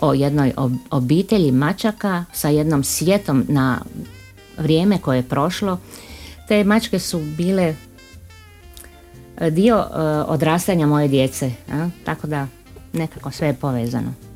[0.00, 3.80] o jednoj ob- obitelji mačaka sa jednom sjetom na
[4.58, 5.78] vrijeme koje je prošlo.
[6.48, 7.74] Te mačke su bile
[9.38, 11.52] e, dio e, odrastanja moje djece,
[12.04, 12.46] tako da
[12.92, 14.27] nekako sve je povezano.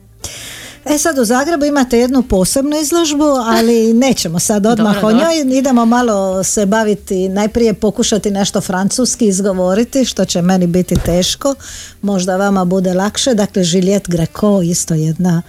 [0.85, 5.17] E sad u Zagrebu imate jednu posebnu izložbu, ali nećemo sad odmah o dobro.
[5.17, 5.59] njoj.
[5.59, 11.55] Idemo malo se baviti, najprije pokušati nešto francuski izgovoriti, što će meni biti teško.
[12.03, 13.35] Možda vama bude lakše.
[13.35, 15.43] Dakle, Juliette Greco, isto jedna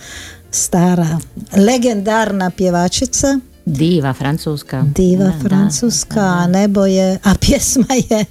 [0.51, 1.19] stara,
[1.55, 3.39] legendarna pjevačica.
[3.65, 4.83] Diva francuska.
[4.95, 8.25] Diva Da, da, francuska, da, a nebo je, a pjesma je,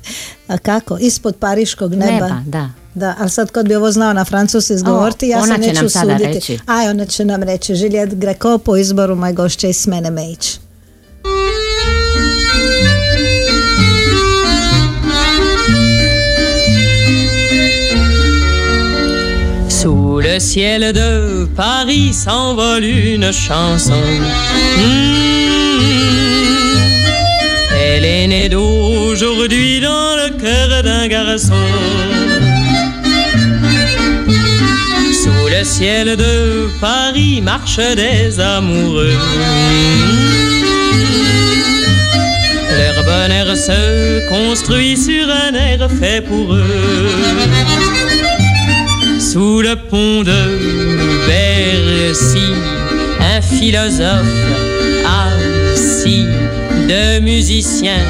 [0.49, 2.13] a kako, ispod pariškog neba.
[2.13, 2.82] Neba, da.
[2.95, 6.25] Da, ali sad kad bi ovo znao na francuski izgovoriti, ja se neću suditi.
[6.25, 6.59] Reći.
[6.67, 7.75] Aj, ona će nam reći.
[7.75, 10.59] Žiljet Greko po izboru moj gošće iz mene Mejić.
[19.69, 24.03] Sous le ciel de Paris s'envole une chanson.
[24.77, 25.33] Mmh.
[27.85, 32.22] Elle est née d'aujourd'hui dans le cœur d'un garçon.
[35.63, 39.17] Le ciel de Paris marchent des amoureux.
[42.79, 47.09] Leur bonheur se construit sur un air fait pour eux.
[49.21, 50.43] Sous le pont de
[51.29, 52.49] Bercy,
[53.21, 54.35] un philosophe
[55.29, 56.27] assis,
[56.89, 58.05] deux musiciens,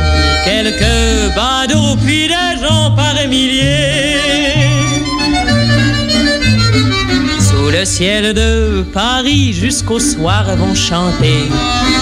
[0.47, 4.12] quelques badauds, puis des gens par milliers.
[7.73, 11.49] Le ciel de Paris, jusqu'au soir vont chanter.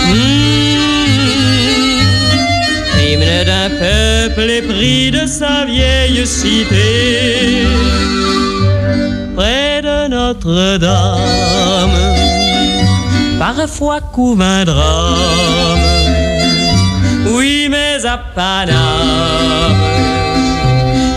[0.08, 0.16] Hmm,
[2.98, 7.62] hymne d'un peuple épris de sa vieille cité
[9.36, 10.88] près de Notre-Dame.
[13.38, 15.78] Parfois couvre un drame,
[17.28, 19.76] oui, mais à Paname,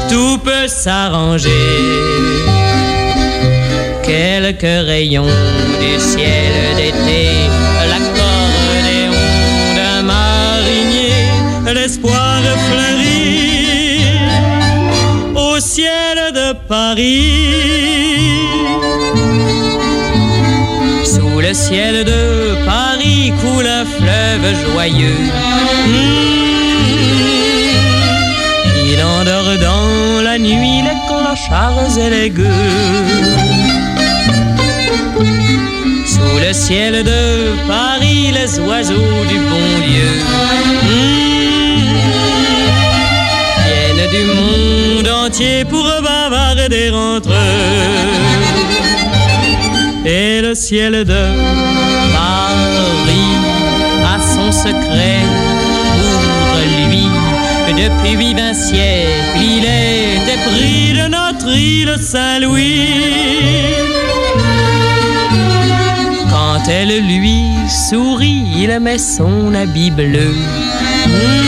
[0.09, 1.49] tout peut s'arranger.
[4.15, 5.25] Quelques rayons
[5.81, 7.23] du ciel d'été,
[7.89, 9.17] l'accordéon
[9.75, 14.05] d'un marinier, l'espoir fleurit
[15.35, 17.49] au ciel de Paris.
[21.03, 25.25] Sous le ciel de Paris coule un fleuve joyeux.
[28.85, 33.52] Il endort dans la nuit les clochards et les gueux.
[36.23, 40.11] Sous le ciel de Paris, les oiseaux du bon Dieu
[40.83, 41.79] hmm,
[43.65, 48.05] viennent du monde entier pour bavarder entre eux.
[50.05, 51.23] Et le ciel de
[52.13, 53.35] Paris
[54.13, 55.23] a son secret
[56.37, 56.57] pour
[56.89, 57.07] lui.
[57.75, 63.42] Depuis vingt siècles, il est épris de notre île Saint-Louis.
[66.73, 70.33] Elle lui sourit, il met son habit bleu.
[71.07, 71.43] Hmm.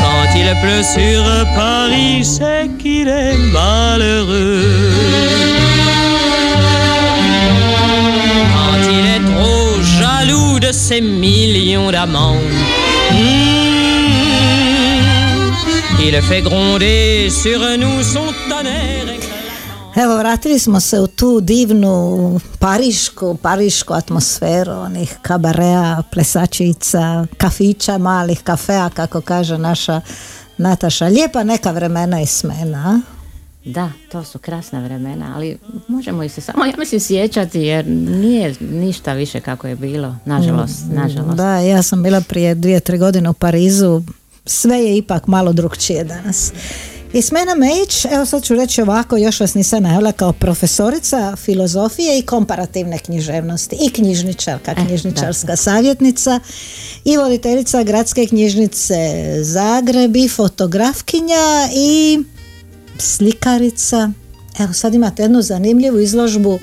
[0.00, 1.22] Quand il pleut sur
[1.54, 4.92] Paris, c'est qu'il est malheureux.
[8.54, 12.42] Quand il est trop jaloux de ses millions d'amants,
[13.12, 13.90] hmm,
[16.06, 18.59] il fait gronder sur nous son tonnerre.
[20.02, 28.42] Evo, vratili smo se u tu divnu parišku, parišku atmosferu, onih kabareja, plesačica, kafića, malih
[28.42, 30.00] kafea, kako kaže naša
[30.58, 31.06] Nataša.
[31.06, 33.00] Lijepa neka vremena i smena?
[33.64, 35.58] Da, to su krasna vremena, ali
[35.88, 40.78] možemo ih se samo, ja mislim, sjećati jer nije ništa više kako je bilo, nažalost,
[40.92, 41.36] nažalost.
[41.36, 44.02] Da, ja sam bila prije dvije, tri godine u Parizu.
[44.46, 46.52] Sve je ipak malo drugčije danas.
[47.12, 52.18] I Smena Mejić, evo sad ću reći ovako, još vas nisam najavila kao profesorica filozofije
[52.18, 56.40] i komparativne književnosti i knjižničarka, knjižničarska savjetnica
[57.04, 58.94] i voditeljica gradske knjižnice
[59.42, 62.18] Zagreb i fotografkinja i
[62.98, 64.10] slikarica.
[64.58, 66.58] Evo sad imate jednu zanimljivu izložbu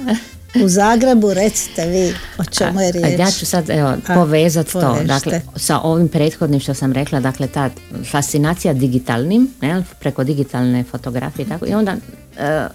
[0.64, 3.20] u Zagrebu, recite vi o čemu je riječ.
[3.20, 7.70] Ja ću sad evo, povezati to dakle, sa ovim prethodnim što sam rekla, dakle ta
[8.12, 11.96] fascinacija digitalnim, ne, preko digitalne fotografije i tako, i onda
[12.38, 12.68] e,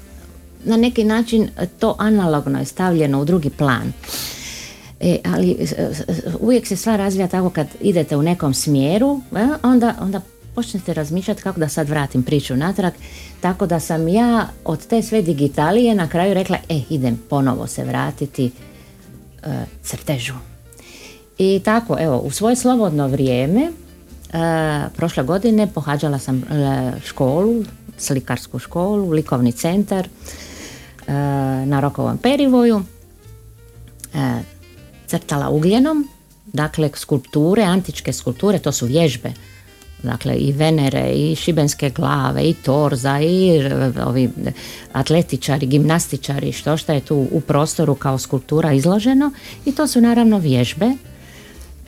[0.64, 3.92] na neki način to analogno je stavljeno u drugi plan.
[5.00, 5.90] E, ali e, e,
[6.40, 9.20] uvijek se stvar razvija tako kad idete u nekom smjeru,
[9.62, 10.20] onda, onda
[10.54, 12.92] počnete razmišljati kako da sad vratim priču natrag,
[13.40, 17.84] tako da sam ja od te sve digitalije na kraju rekla, e, idem ponovo se
[17.84, 18.50] vratiti
[19.42, 20.34] e, crtežu.
[21.38, 23.70] I tako, evo, u svoje slobodno vrijeme, e,
[24.96, 27.64] prošle godine pohađala sam e, školu,
[27.98, 31.12] slikarsku školu, likovni centar e,
[31.66, 32.82] na Rokovom perivoju,
[34.14, 34.42] e,
[35.06, 36.08] crtala ugljenom,
[36.46, 39.32] dakle skulpture, antičke skulpture, to su vježbe,
[40.02, 44.30] dakle i Venere, i šibenske glave, i Torza, i e, ovi
[44.92, 49.30] atletičari, gimnastičari, što šta je tu u prostoru kao skulptura izloženo
[49.64, 50.86] i to su naravno vježbe.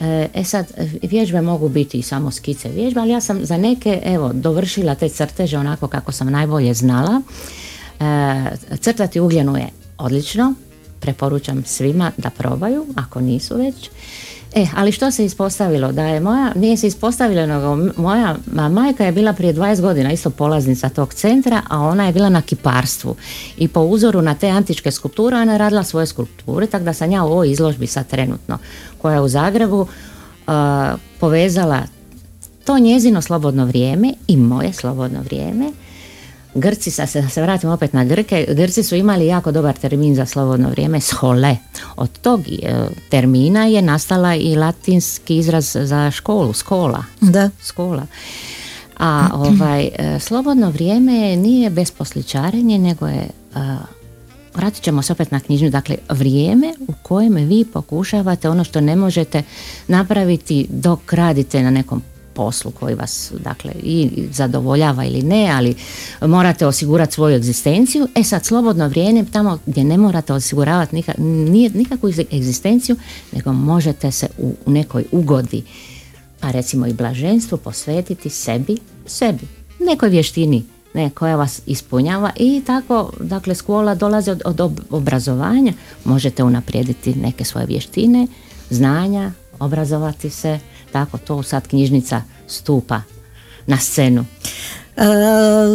[0.00, 0.66] E, E sad,
[1.02, 5.08] vježbe mogu biti i samo skice vježbe, ali ja sam za neke, evo, dovršila te
[5.08, 7.22] crteže onako kako sam najbolje znala.
[8.00, 10.54] E, crtati ugljenu je odlično,
[11.04, 13.90] preporučam svima da probaju, ako nisu već.
[14.54, 15.92] E, ali što se ispostavilo?
[15.92, 20.12] Da je moja, nije se ispostavilo, nego moja ma, majka je bila prije 20 godina
[20.12, 23.16] isto polaznica tog centra, a ona je bila na kiparstvu.
[23.56, 27.10] I po uzoru na te antičke skulpture, ona je radila svoje skulpture, tako da sam
[27.10, 28.58] ja u ovoj izložbi sad trenutno,
[28.98, 30.54] koja je u Zagrebu, uh,
[31.20, 31.82] povezala
[32.64, 35.72] to njezino slobodno vrijeme i moje slobodno vrijeme.
[36.54, 40.26] Grci, sad se, se vratim opet na Grke, Grci su imali jako dobar termin za
[40.26, 41.56] slobodno vrijeme, shole.
[41.96, 47.04] Od tog e, termina je nastala i latinski izraz za školu, skola.
[47.20, 47.50] Da.
[47.62, 48.06] Skola.
[48.98, 53.60] A ovaj, e, slobodno vrijeme nije besposličarenje, nego je e,
[54.54, 58.96] vratit ćemo se opet na knjižnju, dakle vrijeme u kojem vi pokušavate ono što ne
[58.96, 59.42] možete
[59.88, 62.02] napraviti dok radite na nekom
[62.34, 65.74] poslu koji vas dakle i zadovoljava ili ne, ali
[66.20, 68.08] morate osigurati svoju egzistenciju.
[68.14, 72.96] E sad slobodno vrijeme tamo gdje ne morate osiguravati nika, nije, nikakvu egzistenciju,
[73.32, 75.62] nego možete se u, nekoj ugodi,
[76.40, 78.76] pa recimo i blaženstvu posvetiti sebi,
[79.06, 79.46] sebi,
[79.80, 80.64] nekoj vještini
[80.94, 85.72] ne, koja vas ispunjava i tako, dakle, škola dolazi od, od ob- obrazovanja,
[86.04, 88.26] možete unaprijediti neke svoje vještine,
[88.70, 90.58] znanja, obrazovati se,
[90.94, 93.00] tako to sad knjižnica stupa
[93.66, 94.24] na scenu.
[94.96, 95.04] E,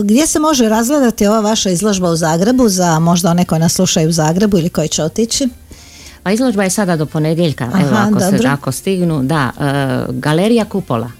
[0.04, 4.10] gdje se može razgledati ova vaša izložba u Zagrebu za možda one koji nas slušaju
[4.10, 5.50] u Zagrebu ili koji će otići?
[6.24, 10.66] Pa izložba je sada do ponedjeljka, Aha, evo ako, se, ako stignu, da, e, galerija
[10.66, 11.12] Kupola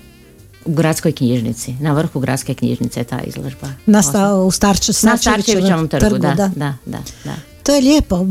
[0.66, 3.68] u gradskoj knjižnici, na vrhu gradske knjižnice je ta izložba.
[3.86, 7.49] Na sta, u Starče, Na Starčevićevom trgu, da, da, da, da.
[7.64, 8.26] To je lijepo.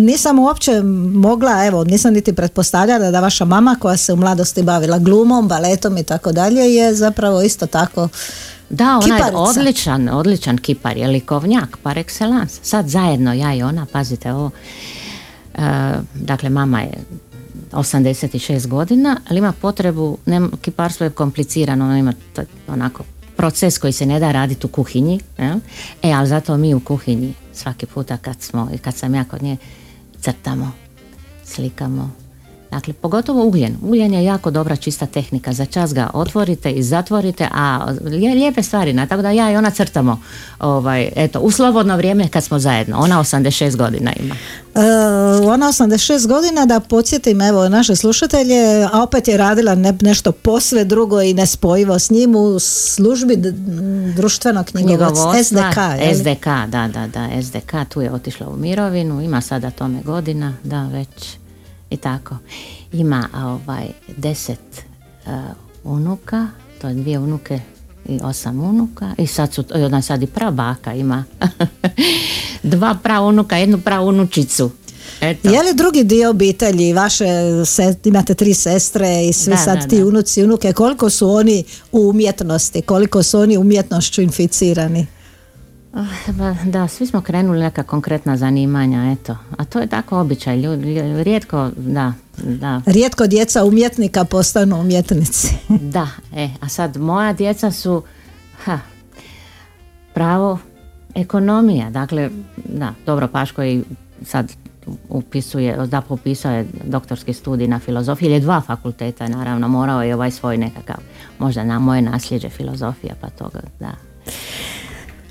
[0.00, 0.82] Nisam uopće
[1.14, 5.98] mogla, evo, nisam niti pretpostavljala da vaša mama koja se u mladosti bavila glumom, baletom
[5.98, 8.08] i tako dalje je zapravo isto tako
[8.70, 12.58] Da, ona je odličan, odličan kipar, je likovnjak par excellence.
[12.62, 14.50] Sad zajedno ja i ona, pazite ovo,
[15.54, 15.60] e,
[16.14, 16.92] dakle mama je
[17.72, 22.12] 86 godina, ali ima potrebu, ne, kiparstvo je komplicirano, ono ima
[22.68, 23.02] onako
[23.36, 25.58] proces koji se ne da raditi u kuhinji, jel?
[26.02, 29.42] e, ali zato mi u kuhinji svaki puta kad smo i kad sam ja kod
[29.42, 29.56] nje
[30.20, 30.72] crtamo,
[31.44, 32.10] slikamo,
[32.76, 33.76] Dakle, pogotovo ugljen.
[33.82, 35.52] Ugljen je jako dobra čista tehnika.
[35.52, 39.56] Za čas ga otvorite i zatvorite, a lije- lijepe stvari, na, tako da ja i
[39.56, 40.20] ona crtamo
[40.60, 42.98] ovaj, eto, u slobodno vrijeme kad smo zajedno.
[42.98, 44.34] Ona 86 godina ima.
[44.74, 44.78] E,
[45.44, 45.96] ona 86
[46.26, 51.34] godina da podsjetim evo naše slušatelje, a opet je radila ne, nešto posve drugo i
[51.34, 53.52] nespojivo s njim u službi d-
[54.12, 56.02] društveno knjigovodstvo Knjigovodstva, SDK.
[56.02, 56.14] je?
[56.14, 60.82] SDK, da, da, da, SDK, tu je otišla u mirovinu, ima sada tome godina, da,
[60.84, 61.36] već
[61.90, 62.36] i tako.
[62.92, 64.84] Ima ovaj deset
[65.26, 65.32] uh,
[65.84, 66.48] unuka,
[66.80, 67.60] to je dvije unuke
[68.08, 71.24] i osam unuka i sad su, ona sad i prabaka ima
[72.62, 74.70] dva praunuka, jednu praunučicu.
[75.20, 75.48] Eto.
[75.48, 77.26] Je li drugi dio obitelji, vaše,
[77.64, 80.06] se, imate tri sestre i svi Da, sad da, ti da.
[80.06, 85.06] unuci i unuke, koliko su oni u umjetnosti, koliko su oni umjetnošću inficirani?
[85.92, 89.36] Ah, ba, Da, svi smo krenuli neka konkretna zanimanja, eto.
[89.56, 95.48] A to je tako običaj, ljudi, rijetko, da, da, Rijetko djeca umjetnika postanu umjetnici.
[95.96, 98.02] da, e, a sad moja djeca su,
[98.64, 98.78] ha,
[100.14, 100.58] pravo,
[101.14, 103.82] ekonomija, dakle, da, dobro, Paško i
[104.24, 104.52] sad
[105.08, 110.30] upisuje, da popisao je doktorski studij na filozofiji ili dva fakulteta, naravno, morao je ovaj
[110.30, 110.96] svoj nekakav,
[111.38, 114.15] možda na moje nasljeđe filozofija, pa toga, da.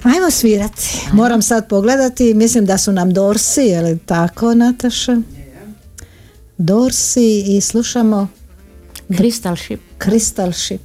[0.06, 0.99] Ajmo svirati.
[1.14, 5.18] Moram sad pogledati, mislim da su nam Dorsi, je li tako Nataša?
[6.58, 8.28] Dorsi i slušamo
[9.10, 9.80] Crystal Ship.
[9.99, 10.82] Crystal Ship.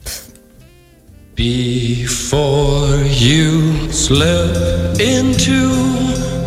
[1.36, 4.56] Before you slip
[5.00, 5.70] into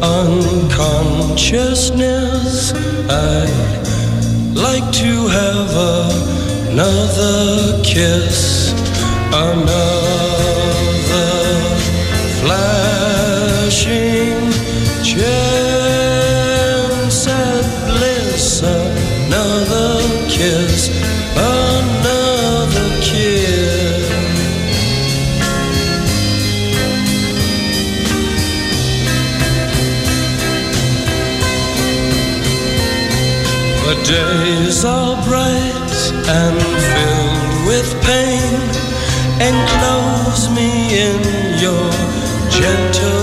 [0.02, 2.74] unconsciousness,
[3.10, 5.76] I'd like to have
[6.70, 8.72] another kiss,
[9.34, 10.23] another
[13.64, 14.52] flashing
[15.04, 16.48] chance
[17.28, 20.90] at bliss, another kiss,
[21.38, 24.10] another kiss.
[33.86, 36.60] The days are bright and
[36.92, 38.60] filled with pain.
[39.40, 40.70] Enclose me
[41.08, 41.20] in
[41.60, 41.92] your
[42.50, 43.23] gentle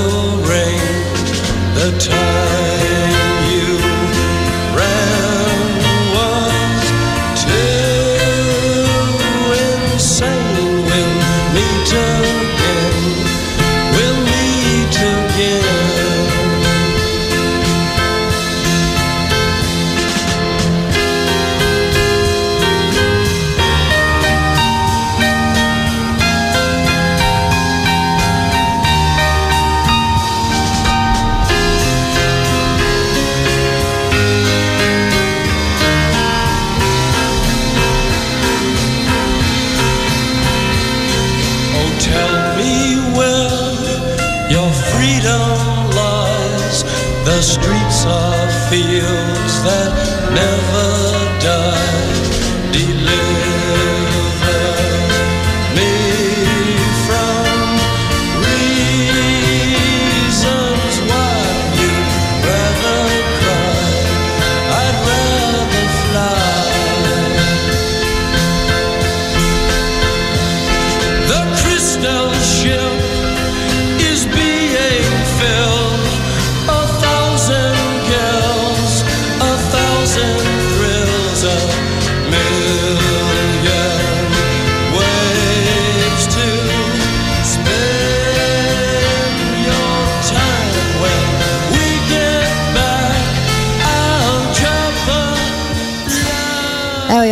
[48.83, 49.93] fields that
[50.33, 52.20] never die.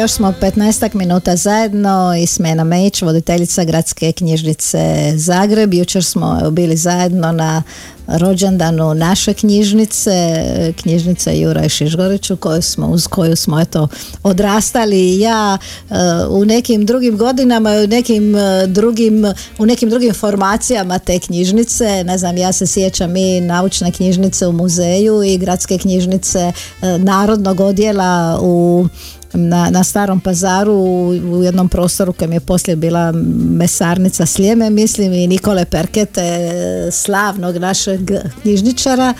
[0.09, 5.75] Još smo 15 minuta zajedno i Smena Mejić, voditeljica gradske knjižnice Zagreb.
[5.75, 7.63] Jučer smo bili zajedno na
[8.07, 10.45] rođendanu naše knjižnice,
[10.83, 13.89] knjižnice Juraj Šižgoriću koju smo, uz koju smo eto
[14.23, 15.59] odrastali i ja
[15.91, 15.95] e,
[16.29, 19.25] u nekim drugim godinama i u nekim e, drugim
[19.59, 24.53] u nekim drugim formacijama te knjižnice, ne znam ja se sjećam i naučne knjižnice u
[24.53, 26.53] muzeju i gradske knjižnice e,
[26.99, 28.87] narodnog odjela u
[29.33, 33.13] na, na starom pazaru u, jednom prostoru kojem je poslije bila
[33.51, 36.51] mesarnica Sljeme mislim i Nikole Perkete
[36.93, 38.11] slavnog našeg
[38.43, 39.15] knjižničara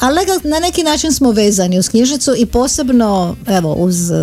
[0.00, 4.14] ali neka- na neki način smo vezani uz knjižnicu i posebno evo uz e,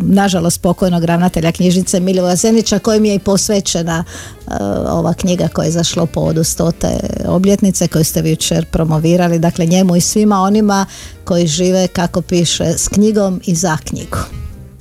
[0.00, 4.52] nažalost pokojnog ravnatelja knjižnice Milivoja Zenića kojem je i posvećena e,
[4.88, 6.88] ova knjiga koja je zašla po povodu stote
[7.26, 9.38] obljetnice koju ste vi jučer promovirali.
[9.38, 10.86] Dakle njemu i svima onima
[11.24, 14.18] koji žive kako piše s knjigom i za knjigu.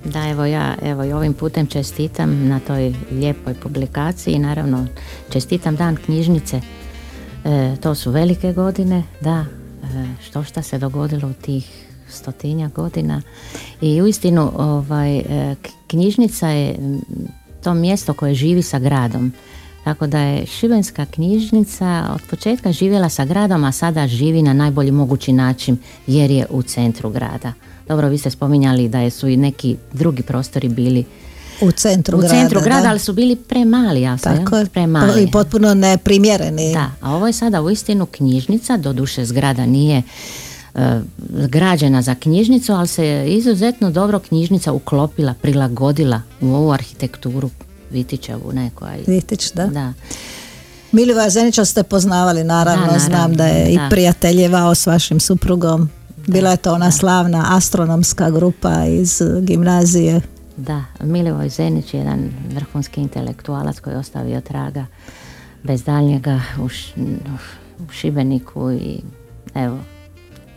[0.05, 4.33] Da, evo ja evo i ovim putem čestitam na toj lijepoj publikaciji.
[4.33, 4.87] I naravno
[5.29, 6.61] čestitam dan knjižnice.
[7.45, 9.45] E, to su velike godine, da,
[10.23, 13.21] što šta se dogodilo u tih stotinja godina
[13.81, 15.55] i uistinu ovaj, e,
[15.87, 16.75] knjižnica je
[17.63, 19.33] to mjesto koje živi sa gradom.
[19.83, 24.91] Tako da je Šibenska knjižnica od početka živjela sa gradom, a sada živi na najbolji
[24.91, 25.77] mogući način
[26.07, 27.53] jer je u centru grada.
[27.87, 31.05] Dobro, vi ste spominjali da su i neki drugi prostori bili
[31.61, 32.89] u centru u grada centru grada, da.
[32.89, 35.23] ali su bili premali, jasno, tako je, premali.
[35.23, 40.01] i potpuno neprimjereni Da, a ovo je sada uistinu knjižnica, doduše zgrada nije
[40.75, 40.99] e,
[41.29, 47.49] građena za knjižnicu, ali se je izuzetno dobro knjižnica uklopila, prilagodila u ovu arhitekturu
[47.91, 48.85] Vitićevu neku.
[48.85, 49.67] a i- Vitić, da.
[49.67, 49.93] Da,
[50.91, 53.69] Milivoja Zenića ste poznavali, naravno, Da, naravno, znam da je da.
[53.71, 55.89] i prijateljevao s vašim suprugom.
[56.27, 60.21] Bila je to ona slavna astronomska grupa iz uh, gimnazije.
[60.57, 60.83] Da.
[60.99, 64.85] Milivoj Zenić je jedan vrhunski intelektualac koji je ostavio traga
[65.63, 66.93] bez daljnjega u, Š-
[67.79, 68.99] u Šibeniku i
[69.55, 69.77] evo,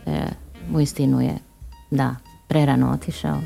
[0.05, 0.25] e,
[0.73, 1.37] uistinu je,
[1.91, 2.15] da,
[2.47, 3.41] prerano otišao.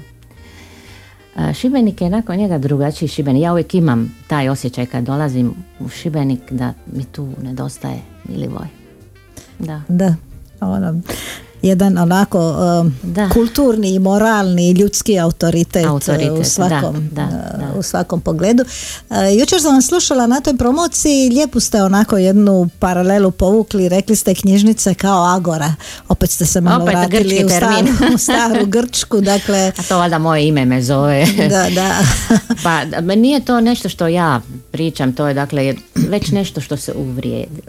[1.38, 3.44] E, Šibenik je nakon njega drugačiji Šibenik.
[3.44, 8.68] Ja uvijek imam taj osjećaj kad dolazim u Šibenik da mi tu nedostaje Milivoj.
[9.60, 9.82] Da.
[9.88, 10.16] Da,
[10.62, 11.02] ono,
[11.62, 13.30] jedan onako um, Da.
[13.30, 17.80] kulturni i moralni ljudski autoritet, Autoritet, uh, u svakom, da, da, uh, da.
[17.80, 18.64] u svakom pogledu.
[19.10, 24.16] Uh, jučer sam vas slušala na toj promociji, lijepu ste onako jednu paralelu povukli, rekli
[24.16, 25.76] ste knjižnice kao Agora.
[26.08, 30.18] Opet ste se malo Opet vratili u staru, u staru Grčku, dakle, A to valjda
[30.18, 31.26] moje ime me zove.
[31.50, 32.00] da, da.
[32.64, 34.42] Pa da, nije to nešto što ja
[34.72, 37.62] pričam, to je dakle već nešto što se uvrijedi.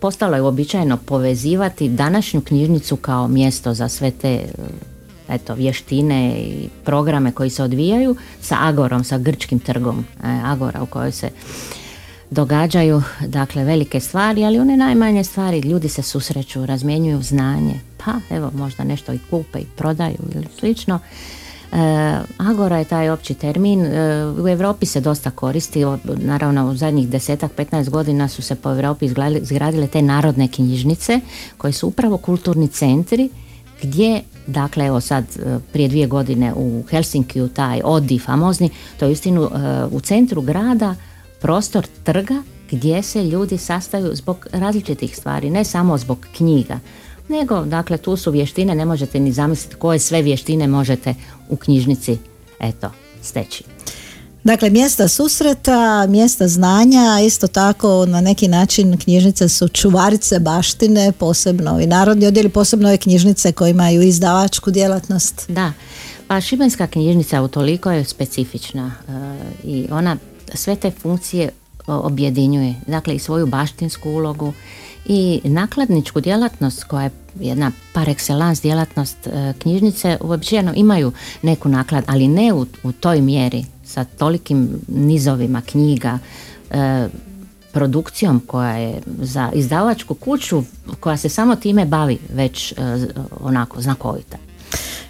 [0.00, 4.44] Postalo je uobičajeno povezivati današnju knjižnicu kao mjesto za sve te
[5.28, 10.86] eto, vještine i programe koji se odvijaju sa Agorom, sa grčkim trgom e, Agora u
[10.86, 11.30] kojoj se
[12.30, 18.50] događaju dakle velike stvari, ali one najmanje stvari, ljudi se susreću, razmjenjuju znanje, pa evo
[18.54, 20.98] možda nešto i kupe i prodaju ili slično.
[21.74, 27.08] E, Agora je taj opći termin, e, u Europi se dosta koristi, naravno u zadnjih
[27.08, 29.06] desetak, 15 godina su se po Europi
[29.40, 31.20] izgradile, te narodne knjižnice
[31.58, 33.30] koje su upravo kulturni centri
[33.82, 39.08] gdje, dakle evo sad e, prije dvije godine u Helsinkiju taj Odi famozni, to je
[39.08, 39.48] uistinu e,
[39.90, 40.94] u centru grada
[41.40, 46.78] prostor trga gdje se ljudi sastaju zbog različitih stvari, ne samo zbog knjiga,
[47.28, 51.14] nego dakle tu su vještine, ne možete ni zamisliti koje sve vještine možete
[51.48, 52.18] u knjižnici
[52.60, 52.90] eto
[53.22, 53.64] steći.
[54.44, 61.80] Dakle, mjesta susreta, mjesta znanja, isto tako na neki način knjižnice su čuvarice baštine, posebno
[61.80, 65.44] i narodni odjeli, posebno ove knjižnice koje imaju izdavačku djelatnost.
[65.48, 65.72] Da,
[66.26, 69.12] pa Šibenska knjižnica utoliko je specifična e,
[69.64, 70.16] i ona
[70.54, 71.50] sve te funkcije
[71.86, 72.74] objedinjuje.
[72.86, 74.52] Dakle i svoju baštinsku ulogu
[75.06, 82.04] i nakladničku djelatnost koja je jedna par excellence djelatnost e, knjižnice uobičajeno imaju neku naklad,
[82.06, 86.18] ali ne u, u toj mjeri sa tolikim nizovima knjiga,
[86.70, 87.08] e,
[87.72, 90.62] produkcijom koja je za izdavačku kuću
[91.00, 92.76] koja se samo time bavi već e,
[93.40, 94.38] onako znakovita.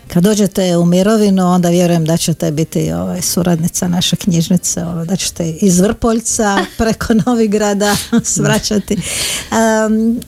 [0.09, 5.17] Kad dođete u mirovinu, onda vjerujem da ćete biti ovaj, suradnica naše knjižnice, ovaj, da
[5.17, 8.95] ćete iz Vrpoljca preko Novigrada svraćati.
[8.95, 10.21] Em,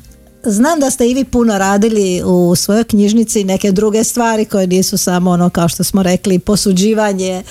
[0.45, 4.99] znam da ste i vi puno radili u svojoj knjižnici neke druge stvari koje nisu
[4.99, 7.43] samo ono kao što smo rekli posuđivanje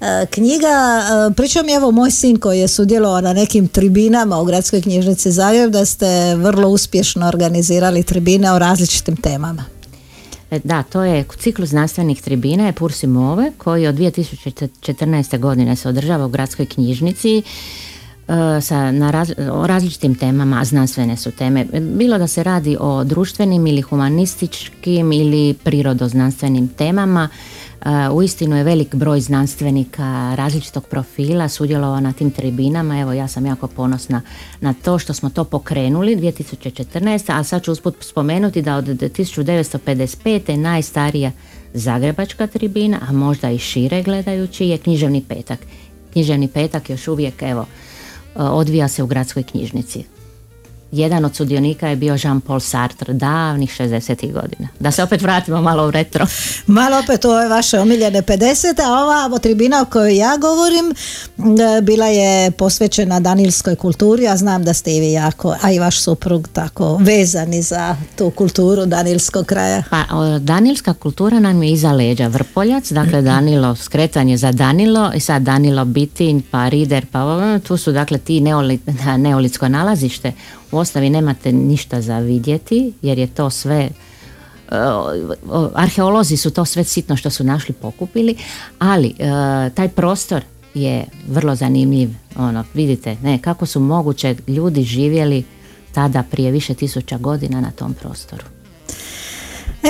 [0.00, 1.02] e, knjiga.
[1.30, 5.70] E, pričam evo moj sin koji je sudjelovao na nekim tribinama u Gradskoj knjižnici Zagreb
[5.70, 9.75] da ste vrlo uspješno organizirali tribine o različitim temama.
[10.50, 15.38] E, Da, to je ciklus znanstvenih tribina je Pursi Move koji od 2014.
[15.38, 17.42] godine se održava u gradskoj knjižnici e,
[18.60, 21.64] sa, na raz- o različitim temama, znanstvene su teme.
[21.80, 27.28] Bilo da se radi o društvenim ili humanističkim ili prirodoznanstvenim temama.
[27.86, 33.00] E, Uistinu je velik broj znanstvenika različitog profila sudjelovao na tim tribinama.
[33.00, 34.22] Evo ja sam jako ponosna
[34.60, 37.38] na to što smo to pokrenuli 2014.
[37.38, 40.50] A sad ću usput spomenuti da od 1955.
[40.50, 41.32] je najstarija
[41.74, 45.58] zagrebačka tribina, a možda i šire gledajući je književni petak.
[46.12, 47.66] Književni petak još uvijek evo
[48.36, 50.15] e, odvija se u gradskoj knjižnici.
[50.96, 54.32] Jedan od sudionika je bio Jean-Paul Sartre davnih 60.
[54.32, 54.68] godina.
[54.80, 56.26] Da se opet vratimo malo u retro.
[56.66, 58.80] Malo opet u ove vaše omiljene 50.
[58.86, 64.64] a ova tribina o kojoj ja govorim e, bila je posvećena danilskoj kulturi, a znam
[64.64, 69.46] da ste i vi jako, a i vaš suprug tako vezani za tu kulturu danilskog
[69.46, 69.82] kraja.
[69.90, 70.04] Pa
[70.38, 72.26] danilska kultura nam je iza leđa.
[72.26, 77.76] Vrpoljac, dakle Danilo, skretanje za Danilo i sad Danilo Bitinj, pa Rider, pa ovo, tu
[77.76, 78.78] su dakle ti neoli,
[79.24, 80.32] neolitsko nalazište.
[80.72, 83.90] U osnovi nemate ništa za vidjeti jer je to sve e,
[85.74, 88.36] arheolozi su to sve sitno što su našli pokupili,
[88.78, 89.14] ali e,
[89.74, 90.42] taj prostor
[90.74, 92.10] je vrlo zanimljiv.
[92.36, 95.44] Ono, vidite, ne, kako su moguće ljudi živjeli
[95.92, 98.55] tada prije više tisuća godina na tom prostoru.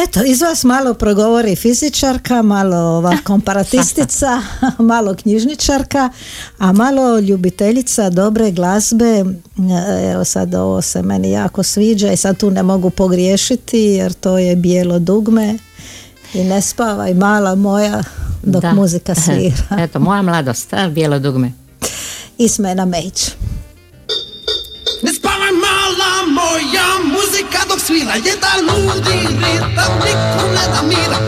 [0.05, 4.43] Eto, iz vas malo progovori fizičarka, malo ova komparatistica,
[4.79, 6.11] malo knjižničarka,
[6.59, 9.25] a malo ljubiteljica dobre glazbe.
[10.13, 14.39] Evo sad ovo se meni jako sviđa i sad tu ne mogu pogriješiti jer to
[14.39, 15.59] je bijelo dugme
[16.35, 18.03] i ne spavaj mala moja
[18.43, 18.75] dok Da.
[18.75, 19.83] muzika svira.
[19.85, 21.53] Eto, moja mladost, a, bijelo dugme.
[22.39, 23.31] Ismena Mejć.
[27.89, 31.19] Muzika dok svira Jedan ludi ritam, niko ne da mira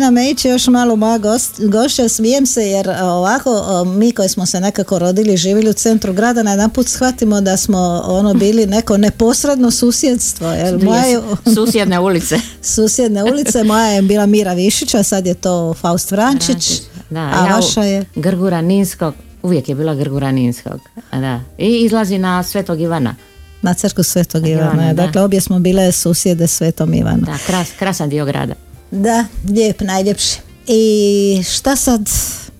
[0.00, 4.28] Smena Mejić, još malo moja gost, gošća, smijem se jer a, ovako a, mi koji
[4.28, 8.34] smo se nekako rodili živjeli u centru grada, na jedan put shvatimo da smo ono
[8.34, 10.48] bili neko neposredno susjedstvo.
[10.48, 11.20] Jer moja je,
[11.54, 12.40] Susjedne ulice.
[12.74, 17.46] susjedne ulice, moja je bila Mira Višić, a sad je to Faust Vrančić, Da, a
[17.46, 18.04] ja vaša je...
[18.14, 20.80] Grgura Ninskog, uvijek je bila Grgura Ninskog.
[21.12, 21.40] Da.
[21.58, 23.14] I izlazi na Svetog Ivana.
[23.62, 24.92] Na crku Svetog Ivana, Ivana.
[24.92, 25.06] da.
[25.06, 27.22] Dakle, obje smo bile susjede Svetom Ivanu.
[27.22, 28.54] Da, kras, krasan dio grada.
[28.90, 30.38] Da, lijep, najljepši.
[30.66, 32.08] I šta sad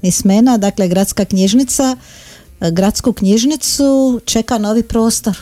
[0.02, 1.96] Ismena, dakle gradska knjižnica,
[2.60, 5.38] e, gradsku knjižnicu čeka novi prostor.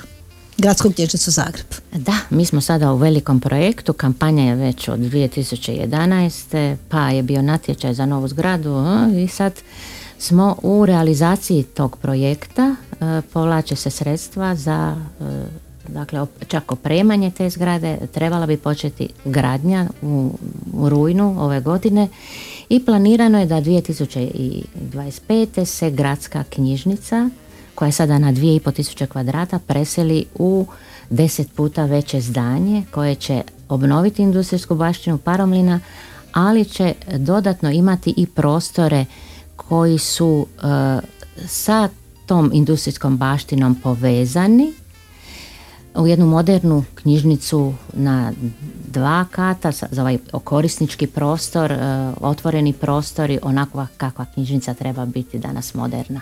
[0.59, 1.67] Gradsku knjižnicu Zagreb.
[1.93, 6.77] Da, mi smo sada u velikom projektu, kampanja je već od 2011.
[6.89, 8.85] pa je bio natječaj za novu zgradu
[9.25, 9.53] i sad
[10.19, 15.25] smo u realizaciji tog projekta, e, povlače se sredstva za e,
[15.89, 20.31] dakle čak opremanje te zgrade, trebala bi početi gradnja u,
[20.73, 22.09] u rujnu ove godine
[22.69, 25.65] i planirano je da 2025.
[25.65, 27.31] se gradska knjižnica
[27.75, 30.67] koja je sada na 2,5 tisuće kvadrata preseli u
[31.11, 35.81] deset puta veće zdanje koje će obnoviti industrijsku baštinu Paromlina,
[36.33, 39.05] ali će dodatno imati i prostore
[39.57, 40.61] koji su e,
[41.47, 41.89] sa
[42.27, 44.73] tom industrijskom baštinom povezani
[45.99, 48.33] u jednu modernu knjižnicu na
[48.87, 55.75] dva kata za ovaj korisnički prostor, e, otvoreni prostori, onakva kakva knjižnica treba biti danas
[55.75, 56.21] moderna.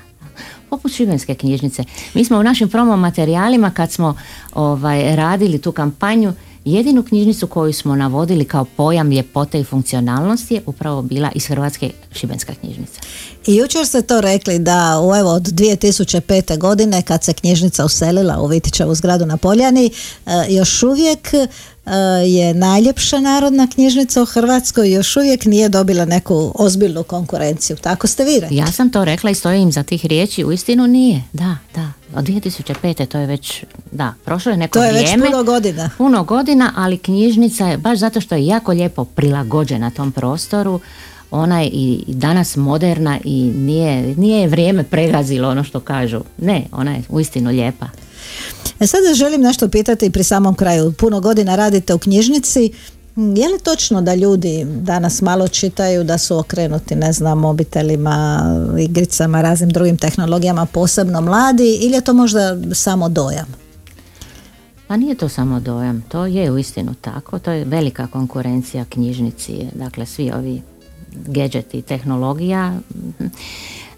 [0.70, 1.84] Poput šibenske knjižnice.
[2.14, 4.14] Mi smo u našim promo materijalima kad smo
[4.54, 6.32] ovaj, radili tu kampanju,
[6.66, 11.90] jedinu knjižnicu koju smo navodili kao pojam ljepote i funkcionalnosti je upravo bila iz Hrvatske
[12.12, 13.00] šibenska knjižnica.
[13.46, 16.58] I jučer ste to rekli da u, evo, od 2005.
[16.58, 19.90] godine kad se knjižnica uselila u Vitićevu zgradu na Poljani,
[20.26, 21.28] e, još uvijek
[22.26, 27.76] je najljepša narodna knjižnica u Hrvatskoj još uvijek nije dobila neku ozbiljnu konkurenciju.
[27.76, 28.56] Tako ste vi rekli.
[28.56, 31.22] Ja sam to rekla i stojim za tih riječi, uistinu nije.
[31.32, 31.92] Da, da.
[32.14, 33.06] Od 2005.
[33.06, 35.26] to je već, da, prošlo je neko To je već vrijeme.
[35.26, 35.90] puno godina.
[35.98, 40.80] Puno godina, ali knjižnica je, baš zato što je jako lijepo prilagođena tom prostoru,
[41.30, 46.20] ona je i danas moderna i nije, nije je vrijeme pregazilo ono što kažu.
[46.38, 47.86] Ne, ona je uistinu lijepa.
[48.80, 50.92] E sad želim nešto pitati pri samom kraju.
[50.92, 52.72] Puno godina radite u knjižnici.
[53.16, 58.42] Mm, Je li točno da ljudi danas malo čitaju, da su okrenuti, ne znam, mobitelima,
[58.78, 63.46] igricama, raznim drugim tehnologijama, posebno mladi, ili je to možda samo dojam?
[64.88, 70.06] Pa nije to samo dojam, to je uistinu tako, to je velika konkurencija knjižnici, dakle
[70.06, 70.62] svi ovi
[71.26, 72.78] gadgeti, tehnologija.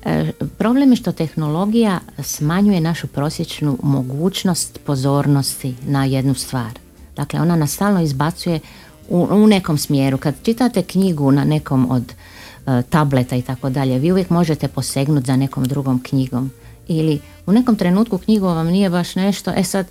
[0.09, 6.71] E, problem je što tehnologija smanjuje našu prosječnu mogućnost pozornosti na jednu stvar.
[7.17, 8.61] Dakle, ona nas stalno izbacuje
[9.09, 10.19] u, u nekom smjeru.
[10.19, 12.13] Kad čitate knjigu na nekom od
[12.67, 16.51] e, tableta i tako dalje, vi uvijek možete posegnuti za nekom drugom knjigom.
[16.89, 19.87] Ili u nekom trenutku knjigu vam nije baš nešto, e sad,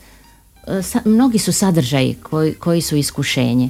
[0.68, 3.70] e, sa- mnogi su sadržaji koji, koji su iskušenje.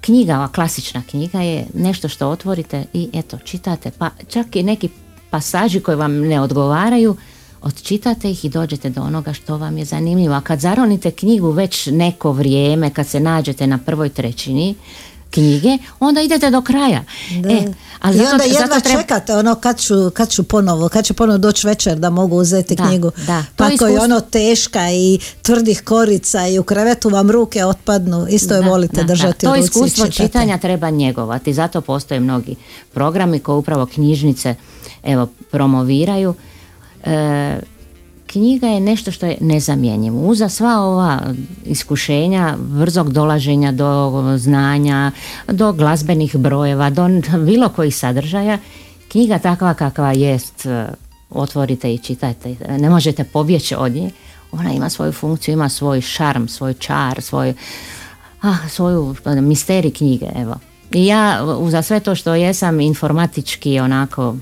[0.00, 4.88] Knjiga, ova klasična knjiga je nešto što otvorite i eto, čitate, pa čak i neki
[5.30, 7.16] pasaži koji vam ne odgovaraju,
[7.62, 10.34] odčitate ih i dođete do onoga što vam je zanimljivo.
[10.34, 14.74] A kad zaronite knjigu već neko vrijeme, kad se nađete na prvoj trećini
[15.30, 15.68] knjige,
[16.00, 17.04] onda idete do kraja.
[17.32, 17.48] Da.
[17.50, 17.62] E,
[18.00, 21.04] ali I zato- onda jedva zato treba- čekate ono kad ću, kad ću ponovo, kad
[21.04, 23.10] će ponovo doći večer da mogu uzeti Da, knjigu.
[23.16, 27.64] da, to Pa ako je ono teška i tvrdih korica i u krevetu vam ruke
[27.64, 29.50] otpadnu, isto je Da, volite da, držati da.
[29.50, 32.56] u To ruci i iskustvo čitanja treba njegovati, zato postoje mnogi
[32.92, 34.54] programi koji upravo knjižnice
[35.02, 36.34] evo, promoviraju.
[37.04, 37.60] E,
[38.26, 40.20] knjiga je nešto što je nezamjenjivo.
[40.20, 41.20] Uza sva ova
[41.64, 45.12] iskušenja brzog dolaženja do znanja,
[45.48, 47.08] do glazbenih brojeva, do
[47.46, 48.58] bilo kojih sadržaja,
[49.08, 50.86] knjiga takva kakva jest, e,
[51.30, 54.10] otvorite i čitajte, ne možete pobjeći od nje,
[54.52, 57.54] ona ima svoju funkciju, ima svoj šarm, svoj čar, svoj
[58.42, 60.54] ah, svoju eh, misterij knjige, evo.
[60.92, 64.36] I ja za sve to što jesam informatički onako,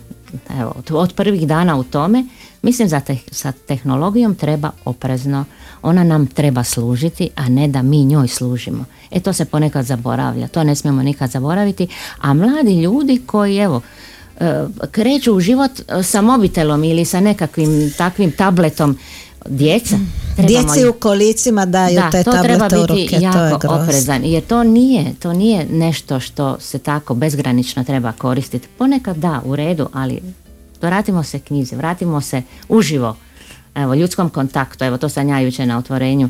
[0.61, 2.24] evo, od, prvih dana u tome,
[2.62, 3.01] mislim da
[3.31, 5.45] sa tehnologijom treba oprezno,
[5.83, 8.85] ona nam treba služiti, a ne da mi njoj služimo.
[9.11, 11.89] E to se ponekad zaboravlja, to ne smijemo nikad zaboraviti,
[12.20, 13.81] a mladi ljudi koji evo,
[14.41, 18.99] eh, kreću u život eh, sa mobitelom ili sa nekakvim takvim tabletom,
[19.47, 19.97] djeca,
[20.36, 23.51] trebamo Djeci u kolicima daju da, te to treba tablete u biti ruke, to je
[23.51, 23.82] jako grozno.
[23.82, 28.68] oprezan, jer to nije, to nije nešto što se tako bezgranično treba koristiti.
[28.78, 30.20] Ponekad da, u redu, ali
[30.82, 33.16] vratimo se knjizi, vratimo se uživo
[33.74, 34.84] evo, ljudskom kontaktu.
[34.84, 36.28] Evo, to sam ja jučer na otvorenju,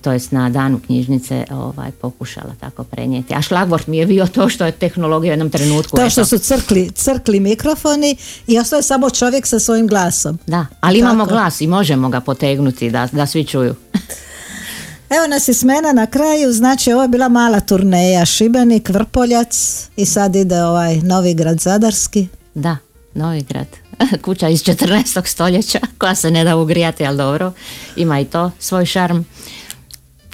[0.00, 3.34] to jest na danu knjižnice ovaj, pokušala tako prenijeti.
[3.34, 5.96] A šlagvort mi je bio to što je tehnologija u jednom trenutku.
[5.96, 8.16] To što su crkli, crkli mikrofoni
[8.46, 10.38] i ostaje samo čovjek sa svojim glasom.
[10.46, 11.34] Da, ali imamo Tako.
[11.34, 13.74] glas i možemo ga potegnuti da, da svi čuju.
[15.16, 20.06] Evo nas i smena na kraju, znači ovo je bila mala turneja Šibenik, Vrpoljac i
[20.06, 22.28] sad ide ovaj Novi grad Zadarski.
[22.54, 22.76] Da,
[23.14, 23.66] Novigrad.
[24.24, 25.26] Kuća iz 14.
[25.26, 27.52] stoljeća koja se ne da ugrijati, ali dobro.
[27.96, 29.22] Ima i to svoj šarm.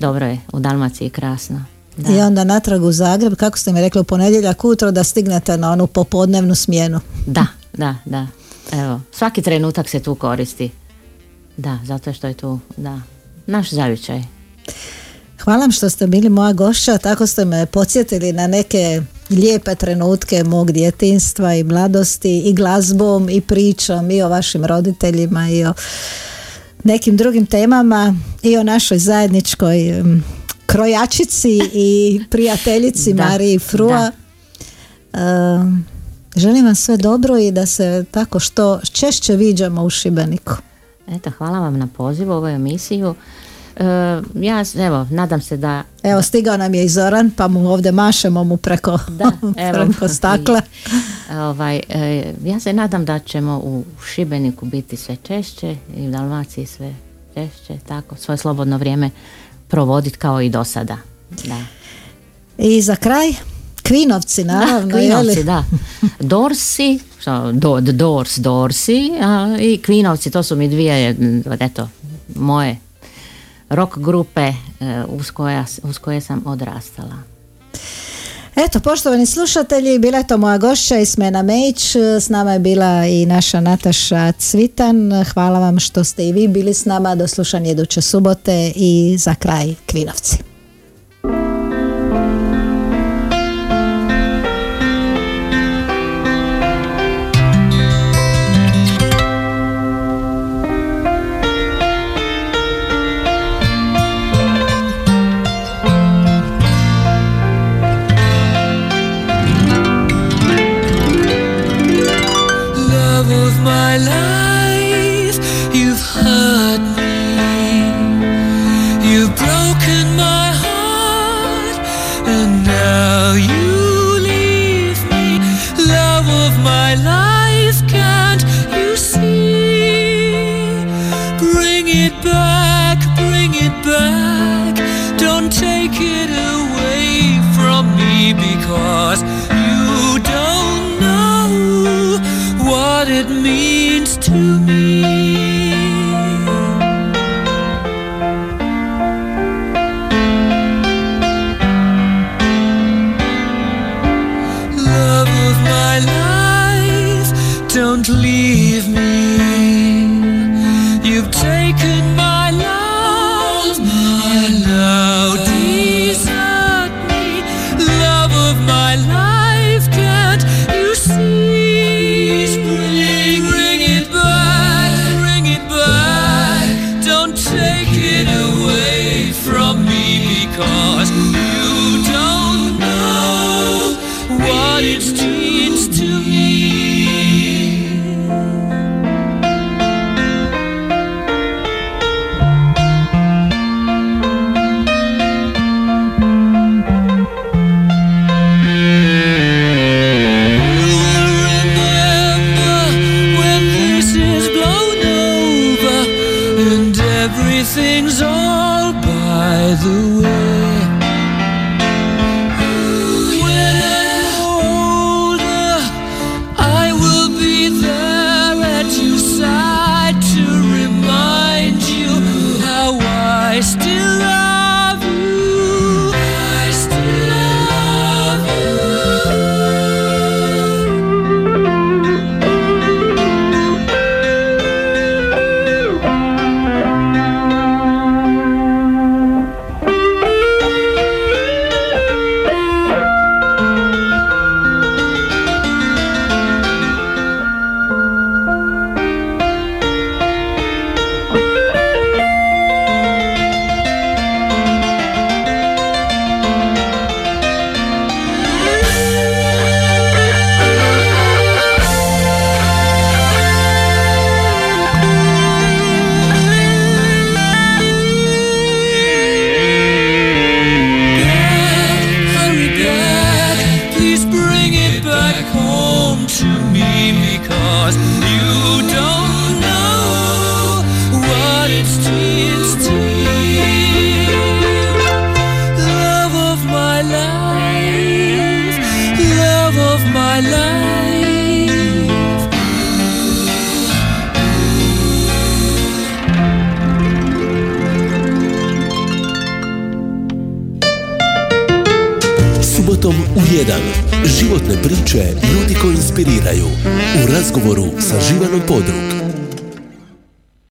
[0.00, 1.64] Dobro je, u Dalmaciji krasno.
[1.96, 2.12] Da.
[2.12, 5.72] I onda natrag u Zagreb, kako ste mi rekli u ponedjeljak ujutro da stignete na
[5.72, 7.00] onu popodnevnu smjenu.
[7.26, 8.26] Da, da, da.
[8.72, 10.70] Evo, svaki trenutak se tu koristi.
[11.56, 13.00] Da, zato što je tu, da,
[13.46, 14.22] naš zavičaj.
[15.44, 20.44] Hvala vam što ste bili moja gošća, tako ste me podsjetili na neke lijepe trenutke
[20.44, 25.74] mog djetinstva i mladosti i glazbom i pričom i o vašim roditeljima i o
[26.84, 30.02] nekim drugim temama i o našoj zajedničkoj
[30.66, 34.10] krojačici i prijateljici Da, Mariji Frua.
[35.12, 35.86] Em,
[36.36, 40.52] želim vam sve dobro i da se tako što češće viđamo u Šibeniku.
[41.08, 43.14] Eto, hvala vam na pozivu u ovoj emisiju.
[43.80, 43.84] E,
[44.34, 48.44] ja, evo, nadam se da Evo stigao nam je i Zoran pa mu ovdje mašemo
[48.44, 49.32] mu preko, Da,
[49.68, 49.86] evo.
[49.86, 50.60] preko stakla.
[51.32, 56.66] Ovaj, e, ja se nadam da ćemo u Šibeniku biti sve češće i u Dalmaciji
[56.66, 56.94] sve
[57.34, 59.10] češće, tako, svoje slobodno vrijeme
[59.68, 60.96] provoditi kao i do sada.
[61.44, 61.60] Da.
[62.58, 63.32] I za kraj,
[63.82, 64.88] Kvinovci naravno.
[64.88, 64.98] da?
[64.98, 65.64] Kvinovci, da.
[66.20, 66.98] Dorsi,
[67.52, 71.16] do, the Doors, Dorsi a, i Kvinovci, to su mi dvije,
[71.60, 71.88] eto,
[72.34, 72.76] moje
[73.70, 74.54] rock grupe e,
[75.08, 77.16] uz, koja, uz koje sam odrastala.
[78.56, 83.26] Eto, poštovani slušatelji, bila je to moja gošća Ismena Mejić, s nama je bila i
[83.26, 85.24] naša Nataša Cvitan.
[85.34, 89.34] Hvala vam što ste i vi bili s nama, do slušanja iduće subote i za
[89.34, 90.49] kraj Kvinovci.